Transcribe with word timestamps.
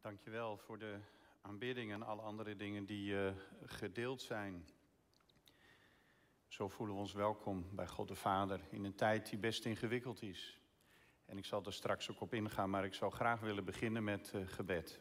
Dankjewel 0.00 0.56
voor 0.56 0.78
de 0.78 0.98
aanbidding 1.40 1.92
en 1.92 2.02
alle 2.02 2.22
andere 2.22 2.56
dingen 2.56 2.84
die 2.84 3.12
uh, 3.12 3.32
gedeeld 3.64 4.22
zijn. 4.22 4.68
Zo 6.48 6.68
voelen 6.68 6.94
we 6.94 7.00
ons 7.00 7.12
welkom 7.12 7.66
bij 7.72 7.86
God 7.86 8.08
de 8.08 8.14
Vader 8.14 8.60
in 8.70 8.84
een 8.84 8.94
tijd 8.94 9.30
die 9.30 9.38
best 9.38 9.64
ingewikkeld 9.64 10.22
is. 10.22 10.60
En 11.24 11.38
ik 11.38 11.44
zal 11.44 11.64
er 11.64 11.72
straks 11.72 12.10
ook 12.10 12.20
op 12.20 12.34
ingaan, 12.34 12.70
maar 12.70 12.84
ik 12.84 12.94
zou 12.94 13.12
graag 13.12 13.40
willen 13.40 13.64
beginnen 13.64 14.04
met 14.04 14.32
uh, 14.34 14.46
gebed. 14.46 15.00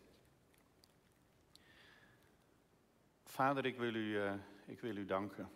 Vader, 3.23 3.66
ik 3.66 3.77
wil, 3.77 3.93
u, 3.93 4.18
uh, 4.18 4.34
ik 4.66 4.79
wil 4.79 4.97
u 4.97 5.05
danken. 5.05 5.50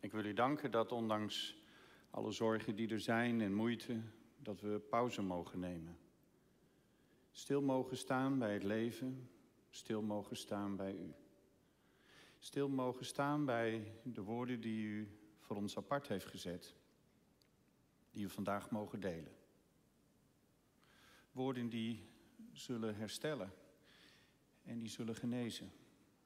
Ik 0.00 0.12
wil 0.12 0.24
u 0.24 0.32
danken 0.32 0.70
dat 0.70 0.92
ondanks 0.92 1.56
alle 2.10 2.30
zorgen 2.30 2.76
die 2.76 2.88
er 2.88 3.00
zijn 3.00 3.40
en 3.40 3.54
moeite, 3.54 4.00
dat 4.36 4.60
we 4.60 4.78
pauze 4.78 5.22
mogen 5.22 5.58
nemen. 5.58 6.07
Stil 7.38 7.62
mogen 7.62 7.96
staan 7.96 8.38
bij 8.38 8.52
het 8.52 8.62
leven, 8.62 9.30
stil 9.70 10.02
mogen 10.02 10.36
staan 10.36 10.76
bij 10.76 10.94
u. 10.94 11.14
Stil 12.38 12.68
mogen 12.68 13.04
staan 13.04 13.44
bij 13.44 13.92
de 14.02 14.22
woorden 14.22 14.60
die 14.60 14.86
u 14.86 15.08
voor 15.38 15.56
ons 15.56 15.76
apart 15.76 16.08
heeft 16.08 16.26
gezet, 16.26 16.74
die 18.10 18.24
we 18.24 18.32
vandaag 18.32 18.70
mogen 18.70 19.00
delen. 19.00 19.32
Woorden 21.32 21.68
die 21.68 22.08
zullen 22.52 22.96
herstellen 22.96 23.52
en 24.64 24.78
die 24.78 24.88
zullen 24.88 25.16
genezen 25.16 25.72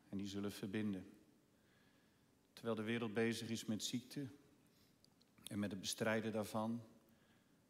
en 0.08 0.18
die 0.18 0.28
zullen 0.28 0.52
verbinden. 0.52 1.06
Terwijl 2.52 2.74
de 2.74 2.82
wereld 2.82 3.14
bezig 3.14 3.48
is 3.48 3.64
met 3.64 3.82
ziekte 3.82 4.26
en 5.46 5.58
met 5.58 5.70
het 5.70 5.80
bestrijden 5.80 6.32
daarvan, 6.32 6.82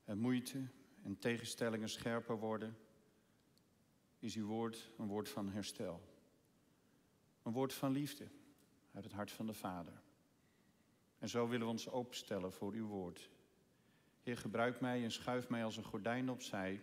en 0.05 0.19
moeite 0.19 0.67
en 1.03 1.19
tegenstellingen 1.19 1.89
scherper 1.89 2.39
worden 2.39 2.82
is 4.23 4.35
uw 4.35 4.47
woord 4.47 4.91
een 4.99 5.07
woord 5.07 5.29
van 5.29 5.51
herstel. 5.51 6.01
Een 7.43 7.53
woord 7.53 7.73
van 7.73 7.93
liefde 7.93 8.29
uit 8.93 9.05
het 9.05 9.13
hart 9.13 9.31
van 9.31 9.47
de 9.47 9.55
Vader. 9.55 10.03
En 11.19 11.29
zo 11.29 11.49
willen 11.49 11.67
we 11.67 11.73
ons 11.73 11.89
openstellen 11.89 12.53
voor 12.53 12.73
uw 12.73 12.87
woord. 12.87 13.31
Heer, 14.23 14.39
gebruik 14.39 14.81
mij 14.81 15.03
en 15.03 15.13
schuif 15.13 15.49
mij 15.49 15.65
als 15.65 15.77
een 15.77 15.85
gordijn 15.85 16.31
opzij, 16.31 16.81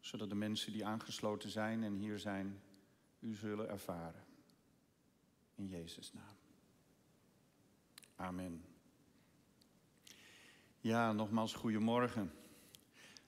zodat 0.00 0.28
de 0.28 0.34
mensen 0.34 0.72
die 0.72 0.86
aangesloten 0.86 1.50
zijn 1.50 1.82
en 1.82 1.94
hier 1.94 2.18
zijn, 2.18 2.62
u 3.18 3.34
zullen 3.34 3.68
ervaren. 3.68 4.24
In 5.54 5.66
Jezus' 5.66 6.12
naam. 6.12 6.36
Amen. 8.16 8.64
Ja, 10.80 11.12
nogmaals 11.12 11.54
goedemorgen. 11.54 12.32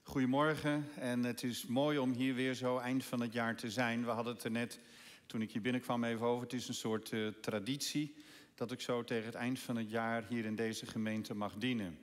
Goedemorgen 0.09 0.87
en 0.95 1.23
het 1.23 1.43
is 1.43 1.65
mooi 1.65 1.97
om 1.97 2.11
hier 2.11 2.35
weer 2.35 2.53
zo 2.53 2.77
eind 2.77 3.05
van 3.05 3.21
het 3.21 3.33
jaar 3.33 3.55
te 3.55 3.71
zijn. 3.71 4.05
We 4.05 4.11
hadden 4.11 4.33
het 4.33 4.43
er 4.43 4.51
net, 4.51 4.79
toen 5.25 5.41
ik 5.41 5.51
hier 5.51 5.61
binnenkwam, 5.61 6.03
even 6.03 6.25
over. 6.25 6.43
Het 6.43 6.53
is 6.53 6.67
een 6.67 6.73
soort 6.73 7.11
uh, 7.11 7.27
traditie 7.27 8.15
dat 8.55 8.71
ik 8.71 8.81
zo 8.81 9.03
tegen 9.03 9.25
het 9.25 9.35
eind 9.35 9.59
van 9.59 9.75
het 9.75 9.89
jaar 9.89 10.25
hier 10.29 10.45
in 10.45 10.55
deze 10.55 10.85
gemeente 10.85 11.33
mag 11.33 11.53
dienen. 11.55 11.99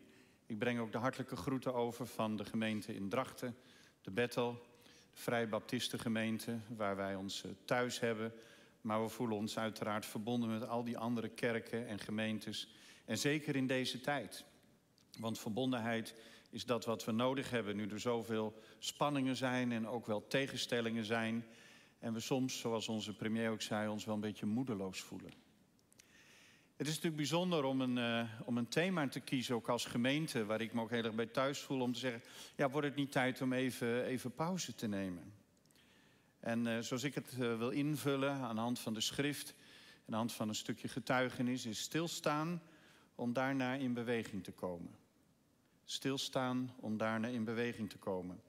Ik 0.47 0.59
breng 0.59 0.79
ook 0.79 0.93
de 0.93 0.99
hartelijke 0.99 1.37
groeten 1.37 1.75
over 1.75 2.07
van 2.07 2.37
de 2.37 2.45
gemeente 2.45 2.95
in 2.95 3.09
Drachten, 3.09 3.57
de 4.03 4.11
Bettel, 4.11 4.67
de 5.13 5.21
Vrije 5.21 5.47
Baptistengemeente, 5.47 6.59
waar 6.77 6.97
wij 6.97 7.15
ons 7.15 7.45
uh, 7.45 7.53
thuis 7.65 8.01
hebben. 8.01 8.33
Maar 8.81 9.03
we 9.03 9.09
voelen 9.09 9.37
ons 9.37 9.59
uiteraard 9.59 10.07
verbonden 10.07 10.51
met 10.51 10.69
al 10.69 10.85
die 10.85 10.99
andere 10.99 11.29
kerken 11.29 11.87
en 11.87 11.99
gemeentes. 11.99 12.75
En 13.05 13.19
zeker 13.19 13.57
in 13.57 13.67
deze 13.67 14.01
tijd. 14.01 14.45
Want 15.19 15.39
verbondenheid 15.39 16.15
is 16.57 16.65
dat 16.65 16.85
wat 16.85 17.05
we 17.05 17.13
nodig 17.13 17.51
hebben 17.51 17.77
nu 17.77 17.89
er 17.89 18.01
zoveel 18.01 18.59
spanningen 18.79 19.37
zijn 19.37 19.73
en 19.73 19.89
ook 19.89 20.07
wel 20.07 20.27
tegenstellingen 20.27 21.05
zijn. 21.05 21.47
En 21.99 22.13
we 22.13 22.21
soms, 22.21 22.59
zoals 22.59 22.89
onze 22.89 23.17
premier 23.17 23.51
ook 23.51 23.63
zei, 23.63 23.89
ons 23.89 24.05
wel 24.05 24.15
een 24.15 24.21
beetje 24.21 24.47
moedeloos 24.47 25.01
voelen. 25.01 25.33
Het 26.77 26.87
is 26.87 26.95
natuurlijk 26.95 27.17
bijzonder 27.17 27.65
om 27.65 27.81
een, 27.81 27.97
uh, 27.97 28.31
om 28.45 28.57
een 28.59 28.69
thema 28.69 29.09
te 29.09 29.21
kiezen, 29.21 29.55
ook 29.55 29.69
als 29.69 29.85
gemeente, 29.85 30.45
waar 30.45 30.61
ik 30.61 30.73
me 30.73 30.81
ook 30.81 30.91
heel 30.91 31.05
erg 31.05 31.15
bij 31.15 31.27
thuis 31.27 31.61
voel, 31.61 31.81
om 31.81 31.93
te 31.93 31.99
zeggen, 31.99 32.23
ja, 32.57 32.71
wordt 32.71 32.87
het 32.87 32.97
niet 32.97 33.13
tijd 33.13 33.41
om 33.41 33.53
even, 33.53 34.05
even 34.05 34.35
pauze 34.35 34.75
te 34.75 34.87
nemen? 34.87 35.33
En 36.41 36.67
uh, 36.67 36.79
zoals 36.79 37.03
ik 37.03 37.15
het 37.15 37.33
uh, 37.33 37.59
wil 37.59 37.71
invullen 37.71 38.33
aan 38.33 38.55
de 38.55 38.61
hand 38.61 38.79
van 38.79 38.95
de 38.95 39.01
schrift, 39.01 39.55
aan 39.99 40.05
de 40.07 40.17
hand 40.17 40.33
van 40.33 40.49
een 40.49 40.55
stukje 40.55 40.89
getuigenis, 40.89 41.67
is 41.67 41.81
stilstaan 41.81 42.63
om 43.15 43.33
daarna 43.33 43.75
in 43.75 43.95
beweging 43.95 44.45
te 44.45 44.53
komen 44.53 45.05
stilstaan 45.87 46.75
om 46.81 46.97
daarna 46.97 47.29
in 47.29 47.45
beweging 47.45 47.91
te 47.91 47.99
komen. 47.99 48.41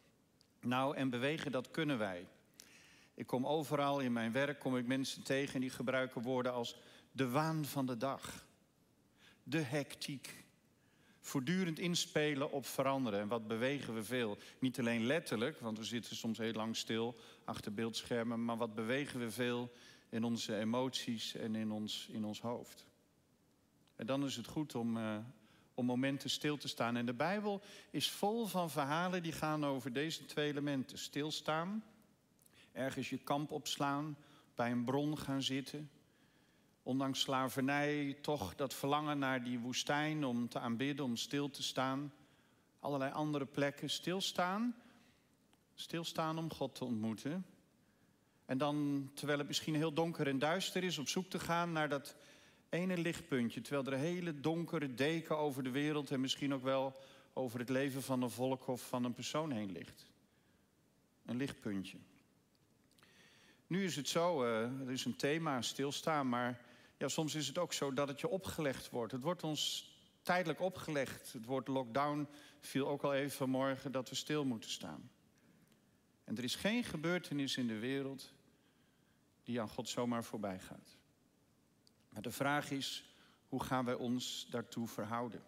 Nou, 0.62 0.96
en 0.96 1.10
bewegen, 1.10 1.52
dat 1.52 1.72
kunnen 1.72 1.98
wij. 1.98 2.28
Ik 3.14 3.28
kom 3.28 3.48
overal 3.48 4.00
in 4.00 4.14
mijn 4.14 4.32
werk, 4.32 4.60
kom 4.60 4.78
ik 4.78 4.86
mensen 4.86 5.24
tegen 5.24 5.62
die 5.62 5.70
gebruiken 5.70 6.22
woorden 6.22 6.54
als 6.54 6.76
de 7.12 7.30
waan 7.30 7.66
van 7.66 7.86
de 7.86 7.98
dag, 7.98 8.46
de 9.44 9.62
hectiek. 9.62 10.46
Voortdurend 11.20 11.80
inspelen 11.80 12.52
op 12.52 12.66
veranderen. 12.66 13.20
En 13.20 13.28
wat 13.28 13.48
bewegen 13.48 13.94
we 13.94 14.04
veel? 14.04 14.38
Niet 14.60 14.80
alleen 14.80 15.06
letterlijk, 15.06 15.60
want 15.60 15.78
we 15.78 15.84
zitten 15.84 16.16
soms 16.16 16.38
heel 16.38 16.54
lang 16.54 16.76
stil 16.76 17.16
achter 17.44 17.74
beeldschermen, 17.74 18.46
maar 18.46 18.58
wat 18.58 18.76
bewegen 18.76 19.20
we 19.20 19.32
veel 19.32 19.72
in 20.10 20.24
onze 20.24 20.58
emoties 20.58 21.36
en 21.36 21.56
in 21.56 21.72
ons, 21.72 22.08
in 22.12 22.26
ons 22.26 22.42
hoofd. 22.42 22.86
En 23.96 24.06
dan 24.06 24.26
is 24.26 24.36
het 24.36 24.48
goed 24.48 24.76
om, 24.76 24.98
uh, 24.98 25.18
om 25.78 25.86
momenten 25.86 26.30
stil 26.30 26.58
te 26.58 26.68
staan. 26.68 26.96
En 26.96 27.06
de 27.06 27.14
Bijbel 27.14 27.62
is 27.90 28.10
vol 28.10 28.46
van 28.46 28.70
verhalen 28.70 29.24
die 29.24 29.32
gaan 29.32 29.66
over 29.66 29.94
deze 29.94 30.26
twee 30.26 30.50
elementen. 30.50 30.98
Stilstaan, 30.98 31.84
ergens 32.72 33.10
je 33.10 33.18
kamp 33.18 33.52
opslaan, 33.52 34.18
bij 34.56 34.72
een 34.72 34.84
bron 34.84 35.18
gaan 35.18 35.42
zitten. 35.42 35.90
Ondanks 36.84 37.20
slavernij 37.20 38.18
toch 38.22 38.56
dat 38.56 38.74
verlangen 38.74 39.20
naar 39.20 39.44
die 39.44 39.60
woestijn 39.60 40.26
om 40.26 40.50
te 40.50 40.60
aanbidden, 40.60 41.06
om 41.06 41.16
stil 41.16 41.50
te 41.50 41.64
staan. 41.64 42.14
Allerlei 42.80 43.12
andere 43.12 43.46
plekken. 43.46 43.90
Stilstaan, 43.90 44.76
stilstaan 45.74 46.38
om 46.38 46.54
God 46.54 46.76
te 46.76 46.86
ontmoeten. 46.86 47.46
En 48.46 48.58
dan, 48.58 49.10
terwijl 49.14 49.38
het 49.38 49.48
misschien 49.48 49.76
heel 49.76 49.94
donker 49.94 50.28
en 50.28 50.40
duister 50.40 50.84
is, 50.84 50.98
op 50.98 51.08
zoek 51.08 51.30
te 51.30 51.40
gaan 51.40 51.72
naar 51.72 51.90
dat 51.90 52.16
ene 52.70 52.98
lichtpuntje, 52.98 53.62
terwijl 53.62 53.86
er 53.86 53.94
een 53.94 54.00
hele 54.16 54.40
donkere 54.40 54.94
deken 54.94 55.38
over 55.38 55.64
de 55.64 55.72
wereld 55.72 56.12
en 56.12 56.22
misschien 56.22 56.54
ook 56.54 56.64
wel 56.64 56.96
over 57.34 57.60
het 57.60 57.70
leven 57.70 58.04
van 58.04 58.22
een 58.22 58.30
volk 58.30 58.68
of 58.68 58.88
van 58.88 59.04
een 59.04 59.14
persoon 59.14 59.52
heen 59.52 59.72
ligt. 59.72 60.06
Een 61.26 61.38
lichtpuntje. 61.38 61.98
Nu 63.68 63.84
is 63.84 63.96
het 63.96 64.08
zo, 64.08 64.44
uh, 64.44 64.82
er 64.82 64.92
is 64.92 65.06
een 65.06 65.16
thema, 65.16 65.62
stilstaan, 65.62 66.30
maar 66.30 66.62
ja, 66.98 67.08
soms 67.08 67.36
is 67.36 67.48
het 67.48 67.58
ook 67.58 67.74
zo 67.74 67.94
dat 67.94 68.08
het 68.08 68.20
je 68.20 68.28
opgelegd 68.28 68.90
wordt. 68.90 69.12
Het 69.12 69.22
wordt 69.22 69.44
ons 69.44 69.92
tijdelijk 70.22 70.62
opgelegd. 70.62 71.34
Het 71.34 71.46
woord 71.46 71.68
lockdown 71.68 72.28
viel 72.60 72.88
ook 72.88 73.04
al 73.04 73.14
even 73.14 73.38
vanmorgen 73.38 73.92
dat 73.92 74.10
we 74.10 74.16
stil 74.16 74.46
moeten 74.46 74.70
staan. 74.70 75.10
En 76.24 76.38
er 76.38 76.44
is 76.44 76.56
geen 76.56 76.84
gebeurtenis 76.84 77.58
in 77.58 77.68
de 77.68 77.80
wereld 77.80 78.34
die 79.44 79.62
aan 79.62 79.70
God 79.70 79.90
zomaar 79.90 80.24
voorbij 80.24 80.60
gaat. 80.60 80.97
Maar 82.18 82.26
de 82.26 82.32
vraag 82.32 82.72
is, 82.72 83.04
hoe 83.48 83.64
gaan 83.64 83.86
wij 83.86 83.94
ons 83.94 84.48
daartoe 84.50 84.88
verhouden? 84.88 85.44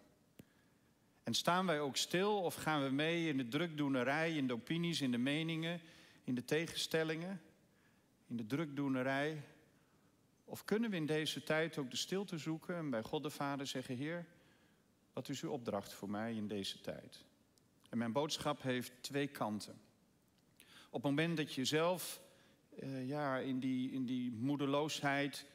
En 1.22 1.34
staan 1.34 1.66
wij 1.66 1.80
ook 1.80 1.96
stil 1.96 2.40
of 2.40 2.54
gaan 2.54 2.84
we 2.84 2.90
mee 2.90 3.28
in 3.28 3.36
de 3.36 3.48
drukdoenerij, 3.48 4.36
in 4.36 4.46
de 4.46 4.52
opinies, 4.52 5.00
in 5.00 5.10
de 5.10 5.18
meningen, 5.18 5.80
in 6.24 6.34
de 6.34 6.44
tegenstellingen, 6.44 7.40
in 8.26 8.36
de 8.36 8.46
drukdoenerij? 8.46 9.42
Of 10.44 10.64
kunnen 10.64 10.90
we 10.90 10.96
in 10.96 11.06
deze 11.06 11.42
tijd 11.42 11.78
ook 11.78 11.90
de 11.90 11.96
stilte 11.96 12.38
zoeken 12.38 12.76
en 12.76 12.90
bij 12.90 13.02
God 13.02 13.22
de 13.22 13.30
Vader 13.30 13.66
zeggen: 13.66 13.96
Heer, 13.96 14.26
wat 15.12 15.28
is 15.28 15.40
uw 15.40 15.50
opdracht 15.50 15.92
voor 15.92 16.10
mij 16.10 16.34
in 16.34 16.48
deze 16.48 16.80
tijd? 16.80 17.24
En 17.88 17.98
mijn 17.98 18.12
boodschap 18.12 18.62
heeft 18.62 18.92
twee 19.00 19.28
kanten. 19.28 19.80
Op 20.90 21.02
het 21.02 21.02
moment 21.02 21.36
dat 21.36 21.54
je 21.54 21.64
zelf 21.64 22.20
uh, 22.82 23.08
ja, 23.08 23.38
in, 23.38 23.60
die, 23.60 23.92
in 23.92 24.04
die 24.04 24.32
moedeloosheid 24.32 25.46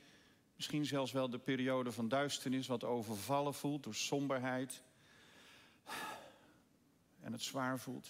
Misschien 0.55 0.85
zelfs 0.85 1.11
wel 1.11 1.29
de 1.29 1.39
periode 1.39 1.91
van 1.91 2.07
duisternis, 2.07 2.67
wat 2.67 2.83
overvallen 2.83 3.53
voelt 3.53 3.83
door 3.83 3.95
somberheid. 3.95 4.81
En 7.21 7.31
het 7.31 7.41
zwaar 7.41 7.79
voelt. 7.79 8.07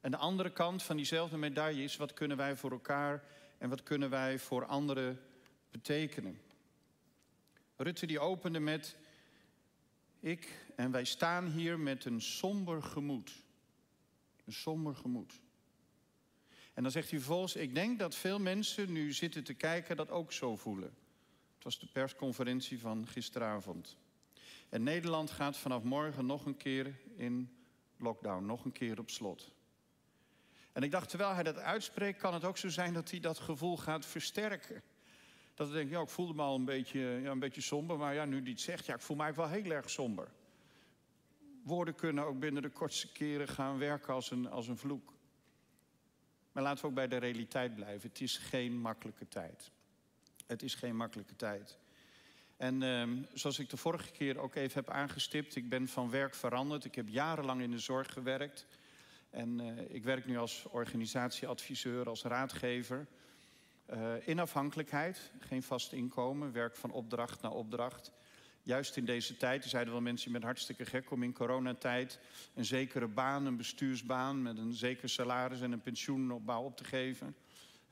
En 0.00 0.10
de 0.10 0.16
andere 0.16 0.52
kant 0.52 0.82
van 0.82 0.96
diezelfde 0.96 1.36
medaille 1.36 1.82
is: 1.82 1.96
wat 1.96 2.14
kunnen 2.14 2.36
wij 2.36 2.56
voor 2.56 2.70
elkaar 2.70 3.24
en 3.58 3.68
wat 3.68 3.82
kunnen 3.82 4.10
wij 4.10 4.38
voor 4.38 4.66
anderen 4.66 5.20
betekenen? 5.70 6.40
Rutte 7.76 8.06
die 8.06 8.20
opende 8.20 8.60
met: 8.60 8.96
Ik 10.20 10.66
en 10.76 10.90
wij 10.90 11.04
staan 11.04 11.46
hier 11.46 11.78
met 11.78 12.04
een 12.04 12.20
somber 12.20 12.82
gemoed. 12.82 13.32
Een 14.44 14.52
somber 14.52 14.94
gemoed. 14.94 15.40
En 16.74 16.82
dan 16.82 16.92
zegt 16.92 17.10
hij 17.10 17.18
vervolgens: 17.18 17.56
Ik 17.56 17.74
denk 17.74 17.98
dat 17.98 18.14
veel 18.14 18.38
mensen 18.38 18.92
nu 18.92 19.12
zitten 19.12 19.44
te 19.44 19.54
kijken 19.54 19.96
dat 19.96 20.10
ook 20.10 20.32
zo 20.32 20.56
voelen. 20.56 20.94
Was 21.64 21.78
de 21.78 21.86
persconferentie 21.86 22.80
van 22.80 23.06
gisteravond. 23.06 23.96
En 24.68 24.82
Nederland 24.82 25.30
gaat 25.30 25.56
vanaf 25.56 25.82
morgen 25.82 26.26
nog 26.26 26.46
een 26.46 26.56
keer 26.56 26.98
in 27.16 27.56
lockdown, 27.96 28.46
nog 28.46 28.64
een 28.64 28.72
keer 28.72 28.98
op 28.98 29.10
slot. 29.10 29.52
En 30.72 30.82
ik 30.82 30.90
dacht, 30.90 31.08
terwijl 31.08 31.34
hij 31.34 31.42
dat 31.42 31.58
uitspreekt, 31.58 32.18
kan 32.18 32.34
het 32.34 32.44
ook 32.44 32.56
zo 32.56 32.68
zijn 32.68 32.92
dat 32.92 33.10
hij 33.10 33.20
dat 33.20 33.38
gevoel 33.38 33.76
gaat 33.76 34.06
versterken. 34.06 34.82
Dat 35.54 35.68
ik 35.68 35.72
denk, 35.72 35.90
ja, 35.90 36.00
ik 36.00 36.08
voelde 36.08 36.34
me 36.34 36.42
al 36.42 36.54
een 36.54 36.64
beetje, 36.64 37.00
ja, 37.00 37.30
een 37.30 37.38
beetje 37.38 37.60
somber, 37.60 37.98
maar 37.98 38.14
ja, 38.14 38.24
nu 38.24 38.42
die 38.42 38.52
het 38.52 38.62
zegt, 38.62 38.86
ja, 38.86 38.94
ik 38.94 39.00
voel 39.00 39.18
eigenlijk 39.18 39.50
wel 39.50 39.62
heel 39.62 39.72
erg 39.72 39.90
somber. 39.90 40.28
Woorden 41.62 41.94
kunnen 41.94 42.24
ook 42.24 42.38
binnen 42.38 42.62
de 42.62 42.70
kortste 42.70 43.12
keren 43.12 43.48
gaan 43.48 43.78
werken 43.78 44.14
als 44.14 44.30
een, 44.30 44.50
als 44.50 44.68
een 44.68 44.78
vloek. 44.78 45.12
Maar 46.52 46.62
laten 46.62 46.82
we 46.82 46.88
ook 46.88 46.94
bij 46.94 47.08
de 47.08 47.16
realiteit 47.16 47.74
blijven. 47.74 48.08
Het 48.08 48.20
is 48.20 48.36
geen 48.36 48.78
makkelijke 48.78 49.28
tijd. 49.28 49.70
Het 50.46 50.62
is 50.62 50.74
geen 50.74 50.96
makkelijke 50.96 51.36
tijd. 51.36 51.78
En 52.56 52.82
ehm, 52.82 53.22
zoals 53.32 53.58
ik 53.58 53.70
de 53.70 53.76
vorige 53.76 54.10
keer 54.10 54.38
ook 54.38 54.54
even 54.54 54.84
heb 54.84 54.90
aangestipt, 54.90 55.56
ik 55.56 55.68
ben 55.68 55.88
van 55.88 56.10
werk 56.10 56.34
veranderd. 56.34 56.84
Ik 56.84 56.94
heb 56.94 57.08
jarenlang 57.08 57.60
in 57.60 57.70
de 57.70 57.78
zorg 57.78 58.12
gewerkt. 58.12 58.66
En 59.30 59.60
uh, 59.60 59.94
ik 59.94 60.04
werk 60.04 60.26
nu 60.26 60.38
als 60.38 60.64
organisatieadviseur, 60.70 62.08
als 62.08 62.22
raadgever. 62.22 63.06
Uh, 63.92 64.28
in 64.28 64.38
afhankelijkheid, 64.38 65.30
geen 65.38 65.62
vast 65.62 65.92
inkomen, 65.92 66.52
werk 66.52 66.76
van 66.76 66.90
opdracht 66.90 67.40
naar 67.40 67.52
opdracht. 67.52 68.12
Juist 68.62 68.96
in 68.96 69.04
deze 69.04 69.36
tijd, 69.36 69.64
er 69.64 69.70
zeiden 69.70 69.92
wel 69.92 70.02
mensen, 70.02 70.32
bent 70.32 70.44
hartstikke 70.44 70.84
gek 70.84 71.10
om 71.10 71.22
in 71.22 71.32
coronatijd 71.32 72.18
een 72.54 72.64
zekere 72.64 73.08
baan, 73.08 73.46
een 73.46 73.56
bestuursbaan 73.56 74.42
met 74.42 74.58
een 74.58 74.72
zeker 74.72 75.08
salaris 75.08 75.60
en 75.60 75.72
een 75.72 75.82
pensioenopbouw 75.82 76.62
op 76.62 76.76
te 76.76 76.84
geven. 76.84 77.36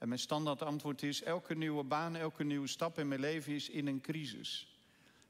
En 0.03 0.09
mijn 0.09 0.21
standaard 0.21 0.63
antwoord 0.63 1.03
is, 1.03 1.23
elke 1.23 1.55
nieuwe 1.55 1.85
baan, 1.85 2.17
elke 2.17 2.45
nieuwe 2.45 2.67
stap 2.67 2.99
in 2.99 3.09
mijn 3.09 3.21
leven 3.21 3.53
is 3.53 3.69
in 3.69 3.87
een 3.87 4.01
crisis. 4.01 4.79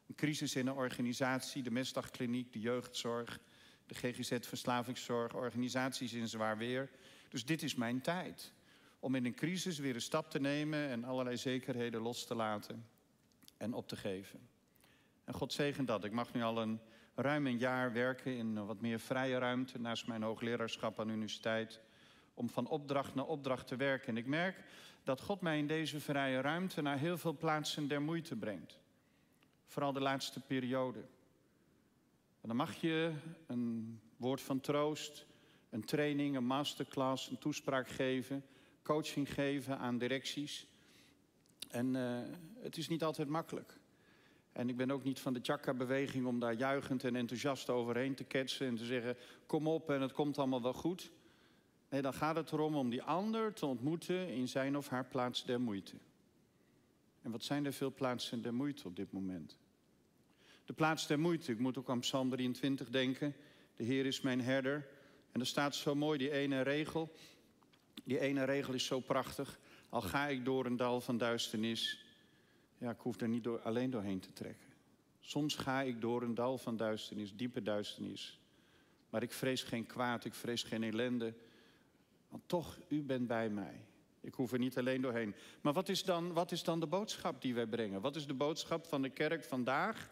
Een 0.09 0.15
crisis 0.15 0.57
in 0.57 0.67
een 0.67 0.75
organisatie, 0.75 1.63
de 1.63 1.71
mestdagkliniek, 1.71 2.53
de 2.53 2.61
jeugdzorg, 2.61 3.41
de 3.87 3.95
GGZ 3.95 4.33
Verslavingszorg, 4.41 5.35
organisaties 5.35 6.13
in 6.13 6.29
zwaar 6.29 6.59
weer. 6.59 6.91
Dus 7.29 7.45
dit 7.45 7.63
is 7.63 7.75
mijn 7.75 8.01
tijd. 8.01 8.53
Om 8.99 9.15
in 9.15 9.25
een 9.25 9.35
crisis 9.35 9.79
weer 9.79 9.95
een 9.95 10.01
stap 10.01 10.31
te 10.31 10.41
nemen 10.41 10.89
en 10.89 11.05
allerlei 11.05 11.37
zekerheden 11.37 12.01
los 12.01 12.27
te 12.27 12.35
laten 12.35 12.87
en 13.57 13.73
op 13.73 13.89
te 13.89 13.97
geven. 13.97 14.49
En 15.25 15.35
God 15.35 15.53
zegen 15.53 15.85
dat. 15.85 16.05
Ik 16.05 16.13
mag 16.13 16.33
nu 16.33 16.43
al 16.43 16.63
een 16.63 16.81
ruim 17.15 17.47
een 17.47 17.59
jaar 17.59 17.93
werken 17.93 18.37
in 18.37 18.67
wat 18.67 18.81
meer 18.81 19.01
vrije 19.01 19.39
ruimte 19.39 19.81
naast 19.81 20.07
mijn 20.07 20.23
hoogleraarschap 20.23 21.01
aan 21.01 21.07
de 21.07 21.13
universiteit. 21.13 21.81
Om 22.35 22.49
van 22.49 22.69
opdracht 22.69 23.15
naar 23.15 23.27
opdracht 23.27 23.67
te 23.67 23.77
werken. 23.77 24.09
En 24.09 24.17
ik 24.17 24.27
merk 24.27 24.65
dat 25.05 25.21
God 25.21 25.41
mij 25.41 25.59
in 25.59 25.67
deze 25.67 26.01
vrije 26.01 26.41
ruimte 26.41 26.83
naar 26.83 26.99
heel 26.99 27.19
veel 27.19 27.37
plaatsen 27.37 27.89
der 27.89 28.03
moeite 28.03 28.37
brengt. 28.37 28.79
Vooral 29.67 29.93
de 29.93 30.01
laatste 30.01 30.41
periode. 30.41 31.01
En 32.41 32.49
dan 32.49 32.57
mag 32.57 32.75
je 32.75 33.13
een 33.47 34.01
woord 34.17 34.41
van 34.41 34.61
troost, 34.61 35.27
een 35.71 35.85
training, 35.85 36.37
een 36.37 36.45
masterclass, 36.45 37.31
een 37.31 37.39
toespraak 37.39 37.89
geven, 37.89 38.45
coaching 38.83 39.35
geven 39.35 39.79
aan 39.79 39.99
directies. 39.99 40.67
En 41.71 41.95
uh, 41.95 42.21
het 42.61 42.77
is 42.77 42.89
niet 42.89 43.05
altijd 43.05 43.29
makkelijk. 43.29 43.81
En 44.53 44.69
ik 44.69 44.77
ben 44.77 44.91
ook 44.91 45.05
niet 45.05 45.21
van 45.21 45.33
de 45.33 45.41
Chakra-beweging 45.43 46.27
om 46.27 46.41
daar 46.41 46.55
juichend 46.55 47.05
en 47.05 47.17
enthousiast 47.17 47.71
overheen 47.71 48.15
te 48.15 48.25
ketsen 48.25 48.67
en 48.67 48.77
te 48.77 48.85
zeggen: 48.85 49.17
kom 49.47 49.69
op 49.69 49.91
en 49.91 50.01
het 50.01 50.13
komt 50.13 50.39
allemaal 50.39 50.63
wel 50.63 50.73
goed. 50.73 51.11
Nee, 51.93 52.03
dan 52.03 52.15
gaat 52.15 52.37
het 52.37 52.53
erom 52.53 52.75
om 52.75 52.91
die 52.91 53.03
ander 53.03 53.53
te 53.53 53.67
ontmoeten 53.67 54.29
in 54.29 54.49
zijn 54.49 54.77
of 54.77 54.89
haar 54.89 55.05
plaats 55.05 55.45
der 55.45 55.61
moeite. 55.61 55.95
En 57.23 57.31
wat 57.31 57.43
zijn 57.43 57.65
er 57.65 57.73
veel 57.73 57.93
plaatsen 57.93 58.43
der 58.43 58.55
moeite 58.55 58.87
op 58.87 58.97
dit 58.97 59.13
moment? 59.13 59.57
De 60.65 60.73
plaats 60.73 61.07
der 61.07 61.19
moeite. 61.19 61.53
Ik 61.53 61.59
moet 61.59 61.79
ook 61.79 61.89
aan 61.89 62.01
Psalm 62.01 62.31
23 62.31 62.89
denken. 62.89 63.35
De 63.77 63.85
Heer 63.85 64.07
is 64.07 64.21
mijn 64.21 64.41
herder. 64.41 64.89
En 65.33 65.41
er 65.41 65.47
staat 65.47 65.75
zo 65.75 65.95
mooi 65.95 66.19
die 66.19 66.31
ene 66.31 66.61
regel. 66.61 67.13
Die 68.05 68.19
ene 68.19 68.45
regel 68.45 68.75
is 68.75 68.85
zo 68.85 69.01
prachtig. 69.01 69.59
Al 69.89 70.03
ga 70.03 70.27
ik 70.27 70.45
door 70.45 70.67
een 70.67 70.77
dal 70.77 71.01
van 71.01 71.19
duisternis. 71.19 72.05
Ja, 72.79 72.91
ik 72.91 73.01
hoef 73.01 73.21
er 73.21 73.29
niet 73.29 73.47
alleen 73.47 73.91
doorheen 73.91 74.21
te 74.21 74.33
trekken. 74.33 74.69
Soms 75.21 75.55
ga 75.55 75.83
ik 75.83 76.01
door 76.01 76.23
een 76.23 76.35
dal 76.35 76.59
van 76.59 76.77
duisternis, 76.77 77.37
diepe 77.37 77.63
duisternis. 77.63 78.41
Maar 79.11 79.23
ik 79.23 79.33
vrees 79.33 79.63
geen 79.63 79.87
kwaad, 79.87 80.25
ik 80.25 80.35
vrees 80.35 80.63
geen 80.63 80.83
ellende. 80.83 81.35
Want 82.33 82.49
toch, 82.49 82.79
u 82.89 83.03
bent 83.03 83.27
bij 83.27 83.49
mij. 83.49 83.85
Ik 84.21 84.35
hoef 84.35 84.53
er 84.53 84.59
niet 84.59 84.79
alleen 84.79 85.01
doorheen. 85.01 85.35
Maar 85.61 85.73
wat 85.73 85.89
is 85.89 86.05
dan, 86.05 86.33
wat 86.33 86.53
is 86.53 86.63
dan 86.63 86.81
de 86.81 86.87
boodschap 86.87 87.43
die 87.43 87.55
wij 87.55 87.67
brengen? 87.67 88.01
Wat 88.01 88.17
is 88.17 88.27
de 88.27 88.35
boodschap 88.35 88.87
van 88.87 89.03
de 89.03 89.11
kerk 89.11 89.45
vandaag? 89.45 90.11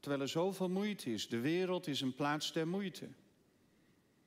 Terwijl 0.00 0.22
er 0.22 0.28
zoveel 0.28 0.68
moeite 0.68 1.12
is. 1.12 1.28
De 1.28 1.40
wereld 1.40 1.86
is 1.86 2.00
een 2.00 2.14
plaats 2.14 2.52
der 2.52 2.68
moeite. 2.68 3.08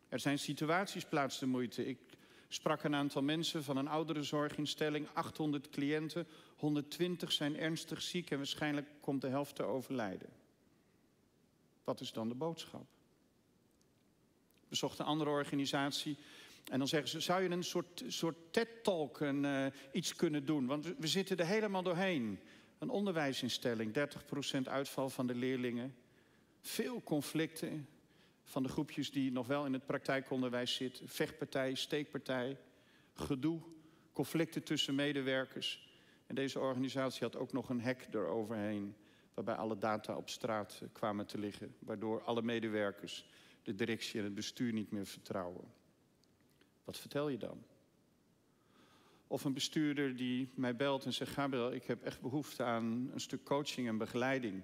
Er 0.10 0.20
zijn 0.20 0.40
situaties 0.40 1.06
plaats 1.06 1.40
der 1.40 1.48
moeite. 1.48 1.88
Ik 1.88 2.00
sprak 2.48 2.84
een 2.84 2.96
aantal 2.96 3.22
mensen 3.22 3.64
van 3.64 3.78
een 3.78 3.88
oudere 3.88 4.24
zorginstelling, 4.24 5.08
800 5.14 5.70
cliënten, 5.70 6.28
120 6.56 7.32
zijn 7.32 7.58
ernstig 7.58 8.02
ziek 8.02 8.32
en 8.32 8.38
waarschijnlijk 8.38 8.88
komt 9.02 9.22
de 9.22 9.28
helft 9.28 9.56
te 9.56 9.64
overlijden. 9.64 10.30
Wat 11.84 12.02
is 12.02 12.12
dan 12.12 12.28
de 12.28 12.36
boodschap? 12.36 12.86
Bezocht 14.68 15.00
een 15.00 15.06
andere 15.06 15.30
organisatie 15.30 16.18
en 16.64 16.80
dan 16.80 16.88
zeggen 16.88 17.10
ze, 17.10 17.20
zou 17.20 17.44
je 17.44 17.50
een 17.50 17.64
soort, 17.64 18.04
soort 18.08 18.38
TED-talk 18.52 19.20
uh, 19.20 19.66
iets 19.92 20.16
kunnen 20.16 20.46
doen? 20.46 20.66
Want 20.66 20.86
we, 20.86 20.96
we 20.98 21.08
zitten 21.08 21.38
er 21.38 21.46
helemaal 21.46 21.84
doorheen. 21.84 22.40
Een 22.78 22.90
onderwijsinstelling, 22.90 24.10
30% 24.58 24.62
uitval 24.64 25.10
van 25.10 25.28
de 25.28 25.36
leerlingen. 25.36 25.96
Veel 26.62 27.04
conflicten 27.04 27.88
van 28.44 28.64
de 28.64 28.70
groepjes 28.70 29.12
die 29.12 29.32
nog 29.32 29.48
wel 29.48 29.66
in 29.66 29.74
het 29.74 29.86
praktijkonderwijs 29.86 30.74
zitten. 30.74 31.08
Vechtpartij, 31.08 31.74
steekpartij, 31.74 32.58
gedoe, 33.14 33.62
conflicten 34.14 34.64
tussen 34.64 34.96
medewerkers. 34.96 35.88
En 36.28 36.36
deze 36.36 36.60
organisatie 36.60 37.24
had 37.24 37.36
ook 37.36 37.54
nog 37.54 37.70
een 37.70 37.82
hek 37.82 38.08
eroverheen... 38.12 38.96
waarbij 39.34 39.56
alle 39.56 39.78
data 39.78 40.16
op 40.16 40.30
straat 40.30 40.80
eh, 40.82 40.88
kwamen 40.92 41.26
te 41.26 41.38
liggen. 41.38 41.76
Waardoor 41.80 42.24
alle 42.24 42.42
medewerkers 42.42 43.26
de 43.64 43.76
directie 43.76 44.20
en 44.20 44.26
het 44.26 44.36
bestuur 44.36 44.74
niet 44.74 44.92
meer 44.92 45.06
vertrouwen. 45.06 45.79
Wat 46.90 46.98
vertel 46.98 47.30
je 47.30 47.38
dan? 47.38 47.64
Of 49.28 49.44
een 49.44 49.54
bestuurder 49.54 50.16
die 50.16 50.52
mij 50.56 50.76
belt 50.76 51.06
en 51.06 51.14
zegt: 51.14 51.32
Gabriel, 51.32 51.72
ik 51.72 51.84
heb 51.84 52.04
echt 52.04 52.22
behoefte 52.22 52.64
aan 52.64 53.10
een 53.14 53.20
stuk 53.20 53.44
coaching 53.44 53.88
en 53.88 53.98
begeleiding. 53.98 54.64